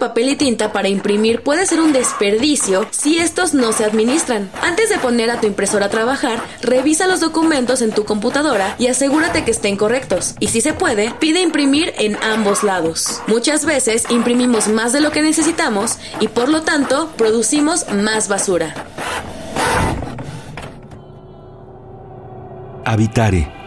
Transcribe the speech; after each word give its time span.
Papel 0.00 0.30
y 0.30 0.36
tinta 0.36 0.72
para 0.72 0.88
imprimir 0.88 1.42
puede 1.42 1.66
ser 1.66 1.80
un 1.80 1.92
desperdicio 1.92 2.88
si 2.90 3.18
estos 3.18 3.54
no 3.54 3.72
se 3.72 3.84
administran. 3.84 4.50
Antes 4.62 4.88
de 4.88 4.98
poner 4.98 5.30
a 5.30 5.40
tu 5.40 5.46
impresora 5.46 5.86
a 5.86 5.90
trabajar, 5.90 6.42
revisa 6.60 7.06
los 7.06 7.20
documentos 7.20 7.82
en 7.82 7.92
tu 7.92 8.04
computadora 8.04 8.74
y 8.80 8.88
asegúrate 8.88 9.44
que 9.44 9.52
estén 9.52 9.76
correctos. 9.76 10.34
Y 10.40 10.48
si 10.48 10.60
se 10.60 10.72
puede, 10.72 11.12
pide 11.20 11.40
imprimir 11.40 11.94
en 11.98 12.16
ambos 12.16 12.64
lados. 12.64 13.22
Muchas 13.28 13.64
veces 13.64 14.04
imprimimos 14.10 14.66
más 14.66 14.92
de 14.92 15.00
lo 15.00 15.12
que 15.12 15.22
necesitamos 15.22 15.98
y 16.18 16.26
por 16.26 16.48
lo 16.48 16.62
tanto 16.62 17.12
producimos 17.16 17.86
más 17.92 18.26
basura. 18.26 18.74
Habitare 22.84 23.59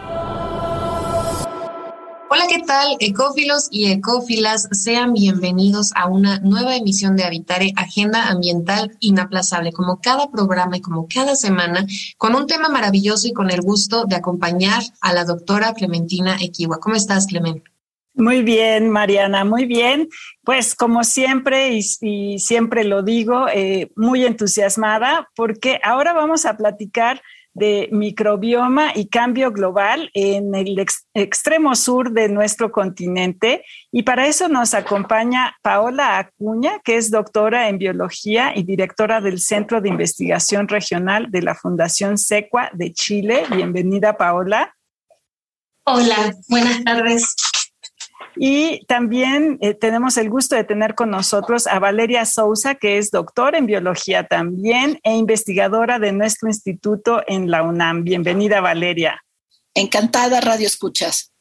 Hola, 2.34 2.46
¿qué 2.48 2.64
tal? 2.66 2.96
Ecófilos 2.98 3.68
y 3.70 3.92
ecófilas, 3.92 4.68
sean 4.72 5.12
bienvenidos 5.12 5.92
a 5.94 6.08
una 6.08 6.40
nueva 6.40 6.74
emisión 6.74 7.14
de 7.14 7.22
Habitare, 7.22 7.72
Agenda 7.76 8.26
Ambiental 8.26 8.90
Inaplazable, 8.98 9.70
como 9.70 10.00
cada 10.00 10.28
programa 10.32 10.76
y 10.76 10.80
como 10.80 11.06
cada 11.06 11.36
semana, 11.36 11.86
con 12.18 12.34
un 12.34 12.48
tema 12.48 12.68
maravilloso 12.68 13.28
y 13.28 13.32
con 13.32 13.52
el 13.52 13.60
gusto 13.60 14.06
de 14.06 14.16
acompañar 14.16 14.82
a 15.00 15.12
la 15.12 15.24
doctora 15.24 15.74
Clementina 15.74 16.36
Equiwa. 16.40 16.80
¿Cómo 16.80 16.96
estás, 16.96 17.28
Clement? 17.28 17.62
Muy 18.14 18.42
bien, 18.42 18.90
Mariana, 18.90 19.44
muy 19.44 19.66
bien. 19.66 20.08
Pues 20.42 20.74
como 20.74 21.04
siempre, 21.04 21.78
y, 22.00 22.40
siempre 22.40 22.82
lo 22.82 23.04
digo, 23.04 23.46
eh, 23.46 23.92
muy 23.94 24.24
entusiasmada, 24.24 25.30
porque 25.36 25.78
ahora 25.84 26.12
vamos 26.12 26.46
a 26.46 26.56
platicar 26.56 27.22
de 27.54 27.88
microbioma 27.92 28.92
y 28.94 29.08
cambio 29.08 29.52
global 29.52 30.10
en 30.12 30.54
el 30.54 30.76
extremo 31.14 31.74
sur 31.74 32.10
de 32.10 32.28
nuestro 32.28 32.70
continente. 32.70 33.64
Y 33.92 34.02
para 34.02 34.26
eso 34.26 34.48
nos 34.48 34.74
acompaña 34.74 35.56
Paola 35.62 36.18
Acuña, 36.18 36.80
que 36.84 36.96
es 36.96 37.10
doctora 37.10 37.68
en 37.68 37.78
biología 37.78 38.52
y 38.54 38.64
directora 38.64 39.20
del 39.20 39.40
Centro 39.40 39.80
de 39.80 39.88
Investigación 39.88 40.68
Regional 40.68 41.30
de 41.30 41.42
la 41.42 41.54
Fundación 41.54 42.18
SECUA 42.18 42.70
de 42.72 42.92
Chile. 42.92 43.44
Bienvenida, 43.50 44.16
Paola. 44.16 44.74
Hola, 45.86 46.34
buenas 46.48 46.82
tardes. 46.82 47.34
Y 48.36 48.84
también 48.86 49.58
eh, 49.60 49.74
tenemos 49.74 50.16
el 50.16 50.30
gusto 50.30 50.56
de 50.56 50.64
tener 50.64 50.94
con 50.94 51.10
nosotros 51.10 51.66
a 51.66 51.78
Valeria 51.78 52.24
Sousa, 52.24 52.74
que 52.74 52.98
es 52.98 53.10
doctora 53.10 53.58
en 53.58 53.66
biología 53.66 54.26
también 54.26 54.98
e 55.02 55.14
investigadora 55.14 55.98
de 55.98 56.12
nuestro 56.12 56.48
instituto 56.48 57.22
en 57.26 57.50
la 57.50 57.62
UNAM. 57.62 58.04
Bienvenida, 58.04 58.60
Valeria. 58.60 59.24
Encantada, 59.74 60.40
Radio 60.40 60.66
Escuchas. 60.66 61.32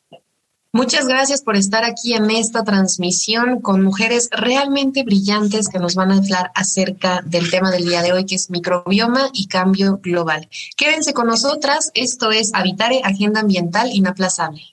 Muchas 0.75 1.05
gracias 1.05 1.43
por 1.43 1.55
estar 1.55 1.83
aquí 1.85 2.15
en 2.15 2.31
esta 2.31 2.63
transmisión 2.63 3.61
con 3.61 3.83
mujeres 3.83 4.27
realmente 4.31 5.03
brillantes 5.03 5.69
que 5.69 5.77
nos 5.77 5.93
van 5.93 6.11
a 6.11 6.17
hablar 6.17 6.49
acerca 6.55 7.21
del 7.23 7.51
tema 7.51 7.69
del 7.69 7.85
día 7.85 8.01
de 8.01 8.11
hoy, 8.11 8.25
que 8.25 8.33
es 8.33 8.49
microbioma 8.49 9.29
y 9.33 9.47
cambio 9.47 9.99
global. 10.01 10.49
Quédense 10.75 11.13
con 11.13 11.27
nosotras. 11.27 11.91
Esto 11.93 12.31
es 12.31 12.55
Habitare, 12.55 13.01
Agenda 13.03 13.41
Ambiental 13.41 13.91
Inaplazable. 13.93 14.63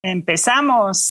Empezamos. 0.00 1.10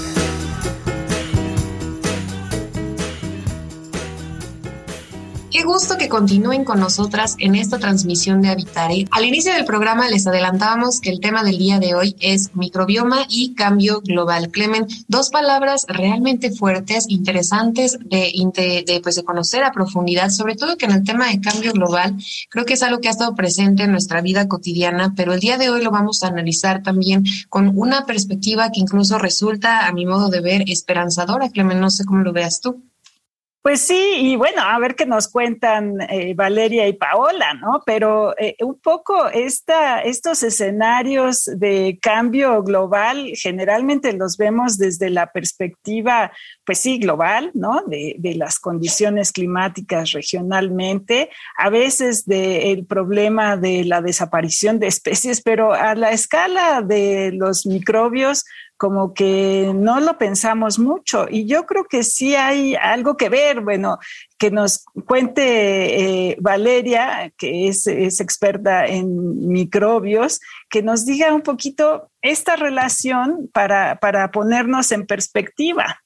Qué 5.51 5.63
gusto 5.63 5.97
que 5.97 6.07
continúen 6.07 6.63
con 6.63 6.79
nosotras 6.79 7.35
en 7.37 7.55
esta 7.55 7.77
transmisión 7.77 8.41
de 8.41 8.47
Habitare. 8.47 9.05
Al 9.11 9.25
inicio 9.25 9.51
del 9.53 9.65
programa 9.65 10.07
les 10.07 10.25
adelantábamos 10.25 11.01
que 11.01 11.09
el 11.09 11.19
tema 11.19 11.43
del 11.43 11.57
día 11.57 11.77
de 11.77 11.93
hoy 11.93 12.15
es 12.21 12.55
microbioma 12.55 13.25
y 13.27 13.53
cambio 13.53 13.99
global. 13.99 14.49
Clemen, 14.49 14.87
dos 15.09 15.29
palabras 15.29 15.85
realmente 15.89 16.51
fuertes, 16.51 17.03
interesantes 17.09 17.99
de, 17.99 18.31
de, 18.87 19.01
pues 19.03 19.15
de 19.15 19.25
conocer 19.25 19.65
a 19.65 19.73
profundidad, 19.73 20.29
sobre 20.29 20.55
todo 20.55 20.77
que 20.77 20.85
en 20.85 20.93
el 20.93 21.03
tema 21.03 21.27
de 21.27 21.41
cambio 21.41 21.73
global 21.73 22.15
creo 22.49 22.65
que 22.65 22.75
es 22.75 22.83
algo 22.83 23.01
que 23.01 23.09
ha 23.09 23.11
estado 23.11 23.35
presente 23.35 23.83
en 23.83 23.91
nuestra 23.91 24.21
vida 24.21 24.47
cotidiana, 24.47 25.13
pero 25.17 25.33
el 25.33 25.41
día 25.41 25.57
de 25.57 25.69
hoy 25.69 25.83
lo 25.83 25.91
vamos 25.91 26.23
a 26.23 26.27
analizar 26.27 26.81
también 26.81 27.25
con 27.49 27.77
una 27.77 28.05
perspectiva 28.05 28.71
que 28.71 28.79
incluso 28.79 29.17
resulta, 29.17 29.85
a 29.85 29.91
mi 29.91 30.05
modo 30.05 30.29
de 30.29 30.39
ver, 30.39 30.63
esperanzadora. 30.67 31.49
Clemen, 31.49 31.81
no 31.81 31.89
sé 31.89 32.05
cómo 32.05 32.21
lo 32.21 32.31
veas 32.31 32.61
tú. 32.61 32.90
Pues 33.63 33.81
sí, 33.81 34.15
y 34.17 34.35
bueno, 34.37 34.63
a 34.63 34.79
ver 34.79 34.95
qué 34.95 35.05
nos 35.05 35.27
cuentan 35.27 36.01
eh, 36.09 36.33
Valeria 36.33 36.87
y 36.87 36.93
Paola, 36.93 37.53
¿no? 37.53 37.83
Pero 37.85 38.35
eh, 38.39 38.55
un 38.61 38.79
poco 38.79 39.27
esta, 39.29 40.01
estos 40.01 40.41
escenarios 40.41 41.45
de 41.45 41.99
cambio 42.01 42.63
global 42.63 43.33
generalmente 43.35 44.13
los 44.13 44.37
vemos 44.37 44.79
desde 44.79 45.11
la 45.11 45.31
perspectiva, 45.31 46.31
pues 46.65 46.79
sí, 46.79 46.97
global, 46.97 47.51
¿no? 47.53 47.83
De, 47.85 48.15
de 48.17 48.33
las 48.33 48.57
condiciones 48.57 49.31
climáticas 49.31 50.11
regionalmente, 50.13 51.29
a 51.55 51.69
veces 51.69 52.25
del 52.25 52.87
problema 52.87 53.57
de 53.57 53.85
la 53.85 54.01
desaparición 54.01 54.79
de 54.79 54.87
especies, 54.87 55.39
pero 55.39 55.71
a 55.71 55.93
la 55.93 56.09
escala 56.09 56.81
de 56.81 57.31
los 57.31 57.67
microbios, 57.67 58.43
como 58.81 59.13
que 59.13 59.71
no 59.75 59.99
lo 59.99 60.17
pensamos 60.17 60.79
mucho. 60.79 61.27
Y 61.29 61.45
yo 61.45 61.67
creo 61.67 61.85
que 61.85 62.01
sí 62.01 62.33
hay 62.33 62.73
algo 62.73 63.15
que 63.15 63.29
ver, 63.29 63.61
bueno, 63.61 63.99
que 64.39 64.49
nos 64.49 64.85
cuente 65.05 66.29
eh, 66.31 66.37
Valeria, 66.39 67.31
que 67.37 67.67
es, 67.67 67.85
experta 67.85 68.87
en 68.87 69.49
microbios, 69.49 70.39
que 70.67 70.81
nos 70.81 71.05
diga 71.05 71.31
un 71.31 71.43
poquito 71.43 72.09
esta 72.23 72.55
relación 72.55 73.51
para, 73.53 73.99
para 73.99 74.31
ponernos 74.31 74.91
en 74.91 75.05
perspectiva. 75.05 76.01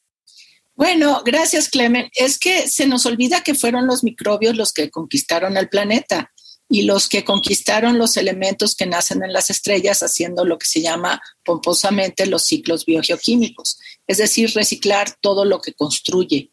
Bueno, 0.75 1.22
gracias 1.24 1.69
Clemen. 1.69 2.09
Es 2.14 2.38
que 2.38 2.68
se 2.68 2.88
nos 2.88 3.06
olvida 3.06 3.40
que 3.40 3.56
fueron 3.56 3.88
los 3.88 4.03
microbios 4.03 4.58
los 4.58 4.74
que 4.74 4.91
conquistaron 4.91 5.56
el 5.56 5.69
planeta 5.69 6.34
y 6.70 6.84
los 6.84 7.08
que 7.08 7.24
conquistaron 7.24 7.98
los 7.98 8.18
elementos 8.18 8.76
que 8.76 8.86
nacen 8.86 9.24
en 9.24 9.34
las 9.34 9.50
estrellas 9.50 10.02
haciendo 10.02 10.46
lo 10.46 10.58
que 10.58 10.66
se 10.66 10.81
llama 10.81 11.22
pomposamente 11.44 12.26
los 12.26 12.44
ciclos 12.44 12.86
biogeoquímicos, 12.86 13.78
es 14.08 14.18
decir, 14.18 14.52
reciclar 14.53 15.16
todo 15.22 15.46
lo 15.46 15.62
que 15.62 15.74
construye 15.74 16.52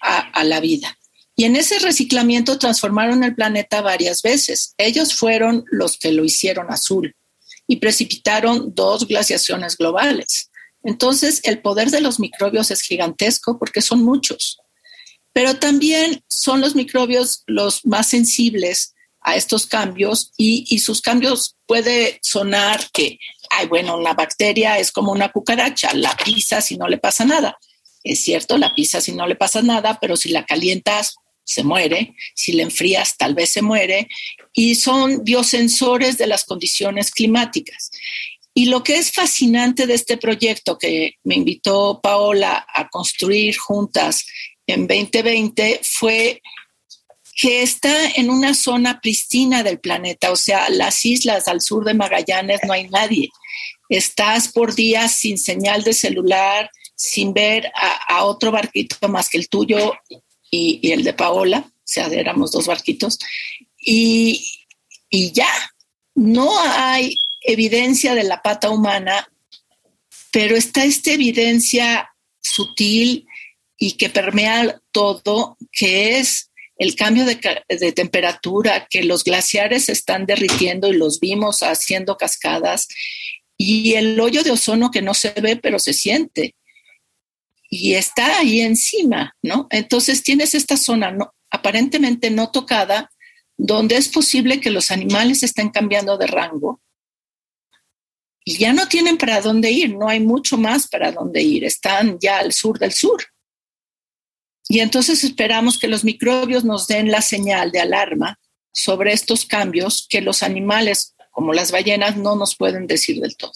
a, 0.00 0.44
la 0.44 0.60
vida. 0.60 0.98
Y 1.34 1.44
en 1.44 1.56
ese 1.56 1.78
reciclamiento 1.78 2.58
transformaron 2.58 3.24
el 3.24 3.34
planeta 3.34 3.80
varias 3.80 4.20
veces. 4.22 4.74
Ellos 4.76 5.14
fueron 5.14 5.64
los 5.70 5.98
que 5.98 6.12
lo 6.12 6.24
hicieron 6.24 6.70
azul 6.70 7.16
y 7.66 7.76
precipitaron 7.76 8.74
dos 8.74 9.08
glaciaciones 9.08 9.76
globales. 9.76 10.50
Entonces, 10.82 11.40
el 11.44 11.62
poder 11.62 11.90
de 11.90 12.02
los 12.02 12.20
microbios 12.20 12.70
es 12.70 12.82
gigantesco 12.82 13.58
porque 13.58 13.80
son 13.80 14.04
muchos. 14.04 14.58
Pero 15.32 15.58
también 15.58 16.22
son 16.28 16.60
los 16.60 16.74
microbios 16.74 17.42
los 17.46 17.84
más 17.86 18.08
sensibles 18.08 18.93
a 19.24 19.36
estos 19.36 19.66
cambios 19.66 20.32
y, 20.36 20.78
sus 20.78 21.00
cambios 21.00 21.56
puede 21.66 22.20
sonar 22.22 22.88
que, 22.92 23.18
ay, 23.50 23.66
bueno, 23.66 23.96
una 23.96 24.12
bacteria 24.12 24.78
es 24.78 24.92
como 24.92 25.12
una 25.12 25.32
cucaracha, 25.32 25.94
la 25.94 26.14
pisa 26.14 26.60
si 26.60 26.76
no 26.76 26.86
le 26.86 26.98
pasa 26.98 27.24
nada. 27.24 27.58
Es 28.04 28.22
cierto, 28.22 28.58
la 28.58 28.74
pisa 28.74 29.00
si 29.00 29.12
no 29.12 29.26
le 29.26 29.34
pasa 29.34 29.62
nada, 29.62 29.98
pero 29.98 30.16
si 30.16 30.28
la 30.28 30.44
calientas, 30.44 31.16
se 31.42 31.62
muere, 31.62 32.14
si 32.34 32.52
la 32.52 32.62
enfrías, 32.62 33.16
tal 33.16 33.34
vez 33.34 33.50
se 33.50 33.62
muere, 33.62 34.08
y 34.52 34.74
son 34.74 35.24
biosensores 35.24 36.18
de 36.18 36.26
las 36.26 36.44
condiciones 36.44 37.10
climáticas. 37.10 37.90
Y 38.52 38.66
lo 38.66 38.82
que 38.82 38.96
es 38.98 39.10
fascinante 39.10 39.86
de 39.86 39.94
este 39.94 40.16
proyecto 40.16 40.78
que 40.78 41.14
me 41.24 41.34
invitó 41.34 42.00
Paola 42.02 42.66
a 42.72 42.88
construir 42.88 43.56
juntas 43.56 44.26
en 44.66 44.86
2020 44.86 45.80
fue 45.82 46.40
que 47.34 47.62
está 47.62 48.10
en 48.14 48.30
una 48.30 48.54
zona 48.54 49.00
pristina 49.00 49.62
del 49.62 49.80
planeta, 49.80 50.30
o 50.30 50.36
sea, 50.36 50.68
las 50.68 51.04
islas 51.04 51.48
al 51.48 51.60
sur 51.60 51.84
de 51.84 51.94
Magallanes 51.94 52.60
no 52.66 52.72
hay 52.72 52.88
nadie. 52.88 53.30
Estás 53.88 54.48
por 54.48 54.74
días 54.74 55.16
sin 55.16 55.36
señal 55.36 55.82
de 55.82 55.94
celular, 55.94 56.70
sin 56.94 57.34
ver 57.34 57.72
a, 57.74 58.24
otro 58.24 58.52
barquito 58.52 59.08
más 59.08 59.28
que 59.28 59.38
el 59.38 59.48
tuyo 59.48 59.94
y, 60.50 60.92
el 60.92 61.02
de 61.02 61.12
Paola, 61.12 61.64
o 61.66 61.82
sea, 61.82 62.06
éramos 62.06 62.52
dos 62.52 62.66
barquitos, 62.66 63.18
y, 63.78 64.62
y 65.10 65.32
ya, 65.32 65.50
no 66.14 66.56
hay 66.60 67.16
evidencia 67.40 68.14
de 68.14 68.24
la 68.24 68.40
pata 68.42 68.70
humana, 68.70 69.28
pero 70.30 70.56
está 70.56 70.84
esta 70.84 71.12
evidencia 71.12 72.10
sutil 72.40 73.26
y 73.76 73.92
que 73.92 74.08
permea 74.08 74.80
todo, 74.92 75.56
que 75.72 76.18
es 76.18 76.50
el 76.76 76.96
cambio 76.96 77.24
de, 77.24 77.92
temperatura, 77.92 78.86
que 78.90 79.04
los 79.04 79.22
glaciares 79.24 79.84
se 79.86 79.92
están 79.92 80.26
derritiendo 80.26 80.88
y 80.88 80.96
los 80.96 81.20
vimos 81.20 81.62
haciendo 81.62 82.16
cascadas, 82.16 82.88
y 83.56 83.94
el 83.94 84.18
hoyo 84.18 84.42
de 84.42 84.50
ozono 84.50 84.90
que 84.90 85.02
no 85.02 85.14
se 85.14 85.30
ve 85.30 85.56
pero 85.56 85.78
se 85.78 85.92
siente 85.92 86.56
y 87.70 87.94
está 87.94 88.38
ahí 88.38 88.60
encima, 88.60 89.36
¿no? 89.42 89.68
Entonces 89.70 90.22
tienes 90.22 90.54
esta 90.54 90.76
zona 90.76 91.12
no, 91.12 91.34
aparentemente 91.50 92.30
no 92.30 92.50
tocada 92.50 93.10
donde 93.56 93.96
es 93.96 94.08
posible 94.08 94.60
que 94.60 94.70
los 94.70 94.90
animales 94.90 95.42
estén 95.44 95.70
cambiando 95.70 96.18
de 96.18 96.26
rango 96.26 96.80
y 98.44 98.58
ya 98.58 98.72
no 98.72 98.88
tienen 98.88 99.16
para 99.16 99.40
dónde 99.40 99.70
ir, 99.70 99.96
no 99.96 100.08
hay 100.08 100.20
mucho 100.20 100.58
más 100.58 100.86
para 100.88 101.12
dónde 101.12 101.42
ir, 101.42 101.64
están 101.64 102.18
ya 102.20 102.38
al 102.38 102.52
sur 102.52 102.78
del 102.78 102.92
sur. 102.92 103.24
Y 104.68 104.80
entonces 104.80 105.24
esperamos 105.24 105.78
que 105.78 105.88
los 105.88 106.04
microbios 106.04 106.64
nos 106.64 106.86
den 106.86 107.10
la 107.10 107.20
señal 107.20 107.70
de 107.70 107.80
alarma 107.80 108.38
sobre 108.72 109.12
estos 109.12 109.44
cambios 109.44 110.06
que 110.08 110.20
los 110.20 110.42
animales, 110.42 111.14
como 111.30 111.52
las 111.52 111.70
ballenas, 111.70 112.16
no 112.16 112.36
nos 112.36 112.56
pueden 112.56 112.86
decir 112.86 113.20
del 113.20 113.36
todo. 113.36 113.52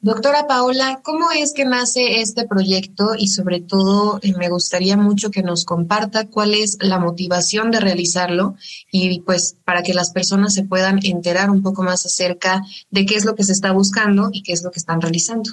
Doctora 0.00 0.46
Paola, 0.46 1.00
¿cómo 1.02 1.32
es 1.32 1.52
que 1.52 1.64
nace 1.64 2.20
este 2.20 2.46
proyecto 2.46 3.16
y 3.18 3.26
sobre 3.26 3.60
todo 3.60 4.20
eh, 4.22 4.32
me 4.38 4.48
gustaría 4.48 4.96
mucho 4.96 5.32
que 5.32 5.42
nos 5.42 5.64
comparta 5.64 6.28
cuál 6.28 6.54
es 6.54 6.78
la 6.80 7.00
motivación 7.00 7.72
de 7.72 7.80
realizarlo 7.80 8.54
y 8.92 9.18
pues 9.22 9.56
para 9.64 9.82
que 9.82 9.94
las 9.94 10.12
personas 10.12 10.54
se 10.54 10.62
puedan 10.62 11.00
enterar 11.02 11.50
un 11.50 11.64
poco 11.64 11.82
más 11.82 12.06
acerca 12.06 12.62
de 12.90 13.06
qué 13.06 13.16
es 13.16 13.24
lo 13.24 13.34
que 13.34 13.42
se 13.42 13.50
está 13.50 13.72
buscando 13.72 14.30
y 14.32 14.44
qué 14.44 14.52
es 14.52 14.62
lo 14.62 14.70
que 14.70 14.78
están 14.78 15.00
realizando? 15.00 15.50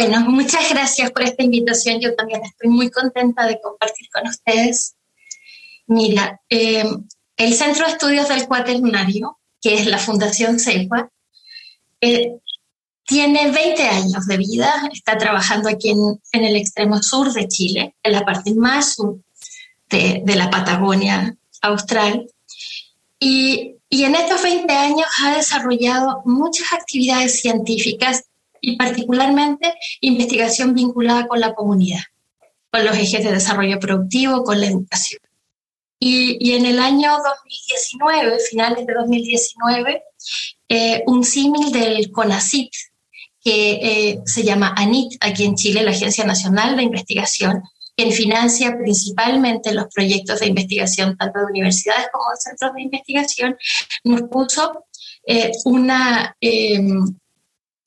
Bueno, 0.00 0.20
muchas 0.30 0.70
gracias 0.70 1.10
por 1.10 1.24
esta 1.24 1.42
invitación. 1.42 1.98
Yo 1.98 2.14
también 2.14 2.40
estoy 2.44 2.70
muy 2.70 2.88
contenta 2.88 3.48
de 3.48 3.60
compartir 3.60 4.08
con 4.12 4.28
ustedes. 4.28 4.94
Mira, 5.88 6.40
eh, 6.48 6.84
el 7.36 7.54
Centro 7.54 7.84
de 7.84 7.90
Estudios 7.94 8.28
del 8.28 8.46
Cuaternario, 8.46 9.40
que 9.60 9.74
es 9.74 9.86
la 9.86 9.98
Fundación 9.98 10.60
CEPA, 10.60 11.10
eh, 12.00 12.36
tiene 13.04 13.50
20 13.50 13.82
años 13.88 14.24
de 14.28 14.36
vida, 14.36 14.72
está 14.92 15.18
trabajando 15.18 15.68
aquí 15.68 15.90
en, 15.90 16.44
el 16.44 16.54
extremo 16.54 17.02
sur 17.02 17.32
de 17.32 17.48
Chile, 17.48 17.96
en 18.00 18.12
la 18.12 18.24
parte 18.24 18.54
más 18.54 18.94
sur 18.94 19.18
de, 19.90 20.22
la 20.26 20.48
Patagonia 20.48 21.36
austral. 21.60 22.24
Y, 23.18 23.74
en 23.90 24.14
estos 24.14 24.42
20 24.44 24.72
años 24.72 25.08
ha 25.24 25.34
desarrollado 25.34 26.22
muchas 26.24 26.72
actividades 26.72 27.40
científicas 27.40 28.27
y 28.60 28.76
particularmente 28.76 29.74
investigación 30.00 30.74
vinculada 30.74 31.26
con 31.26 31.40
la 31.40 31.54
comunidad, 31.54 32.00
con 32.70 32.84
los 32.84 32.96
ejes 32.96 33.24
de 33.24 33.32
desarrollo 33.32 33.78
productivo, 33.78 34.44
con 34.44 34.60
la 34.60 34.66
educación. 34.66 35.20
Y, 36.00 36.36
y 36.40 36.54
en 36.54 36.66
el 36.66 36.78
año 36.78 37.10
2019, 37.10 38.38
finales 38.50 38.86
de 38.86 38.94
2019, 38.94 40.02
eh, 40.68 41.02
un 41.06 41.24
símil 41.24 41.72
del 41.72 42.12
CONACIT, 42.12 42.70
que 43.42 43.70
eh, 43.72 44.20
se 44.24 44.42
llama 44.42 44.74
ANIT 44.76 45.16
aquí 45.20 45.44
en 45.44 45.54
Chile, 45.54 45.82
la 45.82 45.92
Agencia 45.92 46.24
Nacional 46.24 46.76
de 46.76 46.82
Investigación, 46.82 47.62
quien 47.96 48.12
financia 48.12 48.76
principalmente 48.78 49.72
los 49.72 49.86
proyectos 49.92 50.40
de 50.40 50.46
investigación 50.46 51.16
tanto 51.16 51.40
de 51.40 51.46
universidades 51.46 52.08
como 52.12 52.30
de 52.30 52.36
centros 52.36 52.74
de 52.74 52.82
investigación, 52.82 53.56
nos 54.04 54.22
puso 54.22 54.84
eh, 55.26 55.50
una 55.64 56.36
em, 56.40 57.16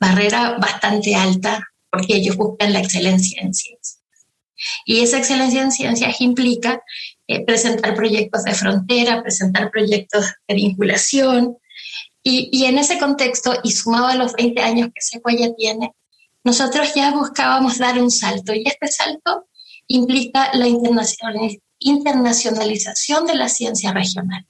barrera 0.02 0.58
bastante 0.58 1.16
alta 1.16 1.66
porque 1.90 2.18
ellos 2.18 2.36
buscan 2.36 2.74
la 2.74 2.80
excelencia 2.80 3.42
en 3.42 3.54
ciencia. 3.54 4.02
Y 4.86 5.00
esa 5.00 5.18
excelencia 5.18 5.62
en 5.62 5.72
ciencias 5.72 6.20
implica 6.20 6.82
eh, 7.28 7.46
presentar 7.46 7.96
proyectos 7.96 8.44
de 8.44 8.54
frontera, 8.54 9.22
presentar 9.22 9.72
proyectos 9.72 10.26
de 10.48 10.56
vinculación, 10.56 11.58
y, 12.24 12.66
en 12.66 12.78
ese 12.78 13.00
contexto, 13.00 13.56
y 13.64 13.72
sumado 13.72 14.06
a 14.08 14.16
los 14.16 14.34
20 14.34 14.62
años 14.62 14.90
que 14.94 15.02
Sequoia 15.02 15.56
tiene, 15.56 15.96
nosotros 16.44 16.94
ya 16.94 17.10
buscábamos 17.12 17.80
dar 17.80 18.00
un 18.00 18.12
salto. 18.12 18.54
Y 18.54 18.62
este 18.68 18.90
salto 18.90 19.48
implica 19.88 20.52
la 20.54 20.68
internacionalización 20.68 23.26
de 23.26 23.36
la 23.36 23.50
ciencia 23.50 23.92
regional. 23.92 24.46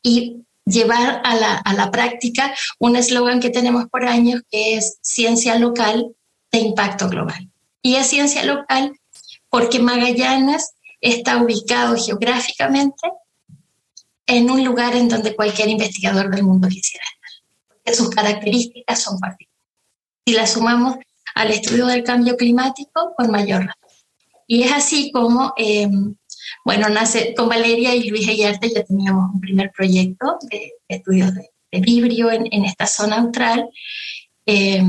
Y 0.00 0.44
llevar 0.64 1.20
a 1.24 1.34
la, 1.34 1.56
a 1.56 1.74
la 1.74 1.90
práctica 1.90 2.54
un 2.78 2.96
eslogan 2.96 3.40
que 3.40 3.50
tenemos 3.50 3.86
por 3.86 4.06
años 4.06 4.42
que 4.50 4.76
es 4.76 4.98
ciencia 5.02 5.58
local 5.58 6.14
de 6.50 6.58
impacto 6.58 7.08
global. 7.08 7.50
Y 7.82 7.96
es 7.96 8.06
ciencia 8.06 8.44
local 8.44 8.92
porque 9.48 9.80
Magallanes 9.80 10.72
está 11.00 11.42
ubicado 11.42 11.96
geográficamente 11.96 13.08
en 14.26 14.50
un 14.50 14.64
lugar 14.64 14.94
en 14.94 15.08
donde 15.08 15.34
cualquier 15.34 15.68
investigador 15.68 16.30
del 16.30 16.44
mundo 16.44 16.68
quisiera 16.68 17.04
estar, 17.04 17.42
porque 17.68 17.94
sus 17.94 18.10
características 18.10 19.02
son 19.02 19.18
particulares. 19.18 19.52
Si 20.24 20.32
las 20.32 20.52
sumamos 20.52 20.96
al 21.34 21.50
estudio 21.50 21.86
del 21.86 22.04
cambio 22.04 22.36
climático, 22.36 23.14
con 23.16 23.30
mayor 23.30 23.66
razón. 23.66 23.90
Y 24.46 24.62
es 24.62 24.72
así 24.72 25.10
como, 25.12 25.52
eh, 25.56 25.88
bueno, 26.64 26.88
nace 26.88 27.34
con 27.34 27.48
Valeria 27.48 27.94
y 27.94 28.08
Luis 28.08 28.28
Ayarte 28.28 28.70
ya 28.70 28.84
teníamos 28.84 29.34
un 29.34 29.40
primer 29.40 29.70
proyecto 29.70 30.38
de, 30.50 30.72
estudios 30.88 31.34
de, 31.34 31.50
vibrio 31.80 32.30
en, 32.30 32.64
esta 32.64 32.86
zona 32.86 33.16
austral. 33.18 33.68
Eh, 34.46 34.82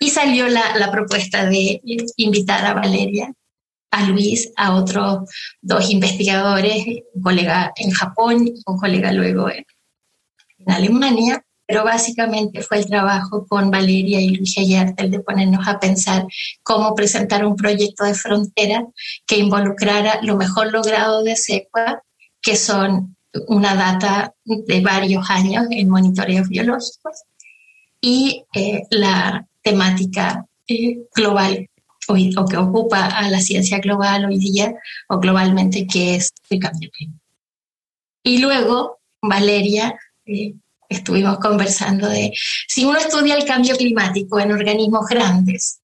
y 0.00 0.10
salió 0.10 0.48
la, 0.48 0.90
propuesta 0.90 1.46
de 1.46 1.80
invitar 2.16 2.64
a 2.66 2.74
Valeria 2.74 3.32
a 3.94 4.08
Luis, 4.08 4.52
a 4.56 4.74
otros 4.74 5.30
dos 5.62 5.88
investigadores, 5.90 6.84
un 7.14 7.22
colega 7.22 7.72
en 7.76 7.92
Japón 7.92 8.52
un 8.66 8.78
colega 8.78 9.12
luego 9.12 9.48
en, 9.48 9.64
Alemania, 10.66 11.44
pero 11.66 11.84
básicamente 11.84 12.62
fue 12.62 12.78
el 12.78 12.86
trabajo 12.86 13.46
con 13.46 13.70
Valeria 13.70 14.20
y 14.20 14.36
Luis 14.36 14.58
Ayerta 14.58 15.02
el 15.02 15.10
de 15.10 15.20
ponernos 15.20 15.66
a 15.66 15.78
pensar 15.78 16.26
cómo 16.62 16.94
presentar 16.94 17.44
un 17.44 17.56
proyecto 17.56 18.04
de 18.04 18.14
frontera 18.14 18.86
que 19.26 19.38
involucrara 19.38 20.20
lo 20.22 20.36
mejor 20.36 20.72
logrado 20.72 21.22
de 21.22 21.36
SECUA, 21.36 22.02
que 22.42 22.56
son 22.56 23.16
una 23.48 23.74
data 23.74 24.34
de 24.44 24.80
varios 24.80 25.28
años 25.30 25.66
en 25.70 25.88
monitoreos 25.88 26.48
biológicos, 26.48 27.22
y 28.00 28.44
eh, 28.52 28.82
la 28.90 29.46
temática 29.62 30.46
eh, 30.68 30.98
global 31.14 31.68
o, 32.08 32.14
que 32.46 32.56
ocupa 32.56 33.06
a 33.06 33.30
la 33.30 33.40
ciencia 33.40 33.78
global 33.78 34.26
hoy 34.26 34.38
día 34.38 34.74
o 35.08 35.18
globalmente, 35.18 35.86
que 35.86 36.16
es 36.16 36.32
el 36.50 36.58
cambio 36.58 36.90
climático. 36.90 37.24
Y 38.22 38.38
luego, 38.38 38.98
Valeria, 39.22 39.98
eh, 40.26 40.54
estuvimos 40.88 41.38
conversando 41.38 42.08
de 42.08 42.32
si 42.68 42.84
uno 42.84 42.98
estudia 42.98 43.36
el 43.36 43.44
cambio 43.44 43.76
climático 43.76 44.38
en 44.38 44.52
organismos 44.52 45.06
grandes, 45.08 45.80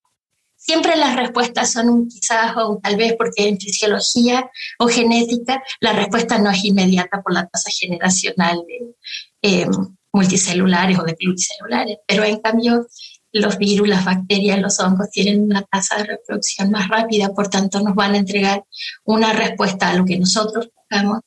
siempre 0.57 0.97
las 0.97 1.17
respuestas 1.17 1.73
son 1.73 1.89
un 1.89 2.09
quizás 2.09 2.55
o 2.57 2.79
tal 2.83 2.97
vez 2.97 3.15
porque 3.17 3.49
en 3.49 3.59
fisiología 3.59 4.51
o 4.79 4.87
genética 4.87 5.63
la 5.81 5.93
respuesta 5.93 6.39
no 6.39 6.51
es 6.51 6.65
inmediata 6.65 7.23
por 7.23 7.33
la 7.33 7.47
tasa 7.47 7.71
generacional 7.71 8.63
de 8.69 8.95
eh, 9.43 9.67
multicelulares 10.13 10.99
o 10.99 11.05
de 11.05 11.15
pluricelulares, 11.15 11.99
pero 12.07 12.25
en 12.25 12.41
cambio 12.41 12.87
los 13.33 13.59
virus, 13.59 13.89
las 13.89 14.05
bacterias, 14.05 14.61
los 14.61 14.81
hongos 14.81 15.11
tienen 15.11 15.43
una 15.43 15.63
tasa 15.63 15.97
de 15.99 16.05
reproducción 16.05 16.71
más 16.71 16.89
rápida, 16.89 17.29
por 17.29 17.49
tanto 17.49 17.81
nos 17.81 17.95
van 17.95 18.15
a 18.15 18.19
entregar 18.19 18.65
una 19.05 19.33
respuesta 19.33 19.91
a 19.91 19.95
lo 19.95 20.05
que 20.05 20.19
nosotros 20.19 20.69
buscamos 20.75 21.21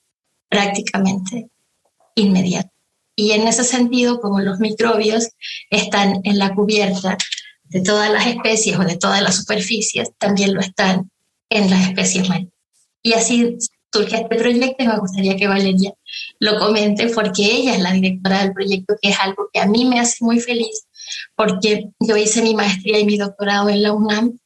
prácticamente 0.49 1.49
inmediata. 2.15 2.72
Y 3.15 3.31
en 3.31 3.47
ese 3.47 3.63
sentido, 3.63 4.19
como 4.19 4.39
los 4.39 4.59
microbios 4.59 5.29
están 5.69 6.21
en 6.23 6.39
la 6.39 6.53
cubierta 6.55 7.17
de 7.63 7.81
todas 7.81 8.11
las 8.11 8.27
especies 8.27 8.77
o 8.77 8.83
de 8.83 8.97
todas 8.97 9.21
las 9.21 9.35
superficies, 9.35 10.11
también 10.17 10.53
lo 10.53 10.61
están 10.61 11.11
en 11.49 11.69
las 11.69 11.87
especies 11.87 12.27
marinas. 12.27 12.53
Y 13.01 13.13
así 13.13 13.57
surge 13.91 14.15
este 14.15 14.35
proyecto 14.35 14.83
y 14.83 14.87
me 14.87 14.97
gustaría 14.97 15.35
que 15.35 15.47
Valeria 15.47 15.93
lo 16.39 16.57
comente 16.57 17.07
porque 17.09 17.43
ella 17.43 17.75
es 17.75 17.81
la 17.81 17.93
directora 17.93 18.41
del 18.41 18.53
proyecto, 18.53 18.95
que 18.99 19.09
es 19.09 19.19
algo 19.19 19.49
que 19.53 19.59
a 19.59 19.67
mí 19.67 19.85
me 19.85 19.99
hace 19.99 20.23
muy 20.23 20.39
feliz 20.39 20.87
porque 21.35 21.89
yo 21.99 22.17
hice 22.17 22.41
mi 22.41 22.55
maestría 22.55 22.99
y 22.99 23.05
mi 23.05 23.17
doctorado 23.17 23.69
en 23.69 23.83
la 23.83 23.93
UNAM. 23.93 24.37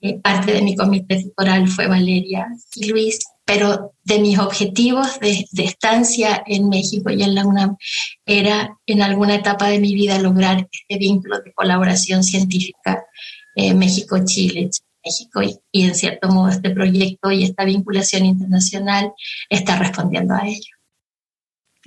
Eh, 0.00 0.20
parte 0.20 0.52
de 0.52 0.62
mi 0.62 0.76
comité 0.76 1.20
tutoral 1.22 1.66
fue 1.66 1.88
Valeria 1.88 2.46
y 2.76 2.88
Luis, 2.88 3.18
pero 3.48 3.94
de 4.04 4.18
mis 4.18 4.38
objetivos 4.38 5.18
de, 5.20 5.46
estancia 5.56 6.42
en 6.46 6.68
México 6.68 7.08
y 7.08 7.22
en 7.22 7.34
la 7.34 7.46
UNAM 7.46 7.78
era 8.26 8.76
en 8.84 9.00
alguna 9.00 9.36
etapa 9.36 9.68
de 9.68 9.78
mi 9.78 9.94
vida 9.94 10.18
lograr 10.18 10.68
este 10.70 10.98
vínculo 10.98 11.40
de 11.40 11.54
colaboración 11.54 12.22
científica 12.22 13.06
eh, 13.56 13.72
México-Chile, 13.72 14.68
México 15.02 15.42
y, 15.42 15.58
y 15.72 15.86
en 15.86 15.94
cierto 15.94 16.28
modo 16.28 16.50
este 16.50 16.68
proyecto 16.68 17.30
y 17.32 17.44
esta 17.44 17.64
vinculación 17.64 18.26
internacional 18.26 19.12
está 19.48 19.78
respondiendo 19.78 20.34
a 20.34 20.46
ello. 20.46 20.77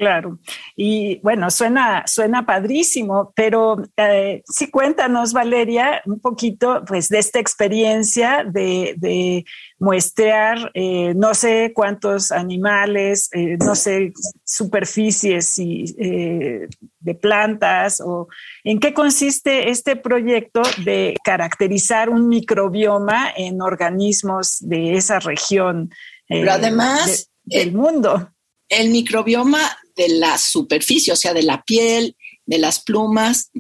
Claro. 0.02 0.40
Y 0.76 1.20
bueno, 1.20 1.52
suena, 1.52 2.08
suena 2.08 2.44
padrísimo, 2.44 3.32
pero 3.36 3.84
eh, 3.96 4.42
sí 4.48 4.72
cuéntanos, 4.72 5.32
Valeria, 5.32 6.02
un 6.08 6.20
poquito 6.20 6.84
pues 6.88 7.08
de 7.08 7.20
esta 7.20 7.38
experiencia 7.38 8.44
de, 8.44 8.96
de 8.98 9.46
muestrear 9.78 10.72
eh, 10.74 11.14
no 11.16 11.36
sé 11.36 11.72
cuántos 11.76 12.32
animales, 12.32 13.30
eh, 13.32 13.58
no 13.64 13.76
sé, 13.76 14.12
superficies 14.44 15.60
y, 15.60 15.86
de 15.94 17.16
plantas 17.22 18.02
o 18.04 18.28
en 18.64 18.80
qué 18.80 18.96
consiste 18.96 19.70
este 19.70 19.98
proyecto 19.98 20.64
de 20.84 21.16
caracterizar 21.24 22.10
un 22.10 22.28
microbioma 22.28 23.30
en 23.38 23.62
organismos 23.62 24.58
de 24.62 24.96
esa 24.96 25.20
región. 25.20 25.92
pero 26.28 26.54
además 26.54 27.30
del 27.44 27.74
mundo. 27.74 28.32
El 28.72 28.90
microbioma 28.90 29.78
de 29.98 30.08
la 30.08 30.38
superficie, 30.38 31.12
o 31.12 31.18
sea, 31.18 31.34
de 31.34 31.44
la 31.44 31.62
piel, 31.62 32.16
de 32.46 32.58
las 32.58 32.82
plumas, 32.82 33.52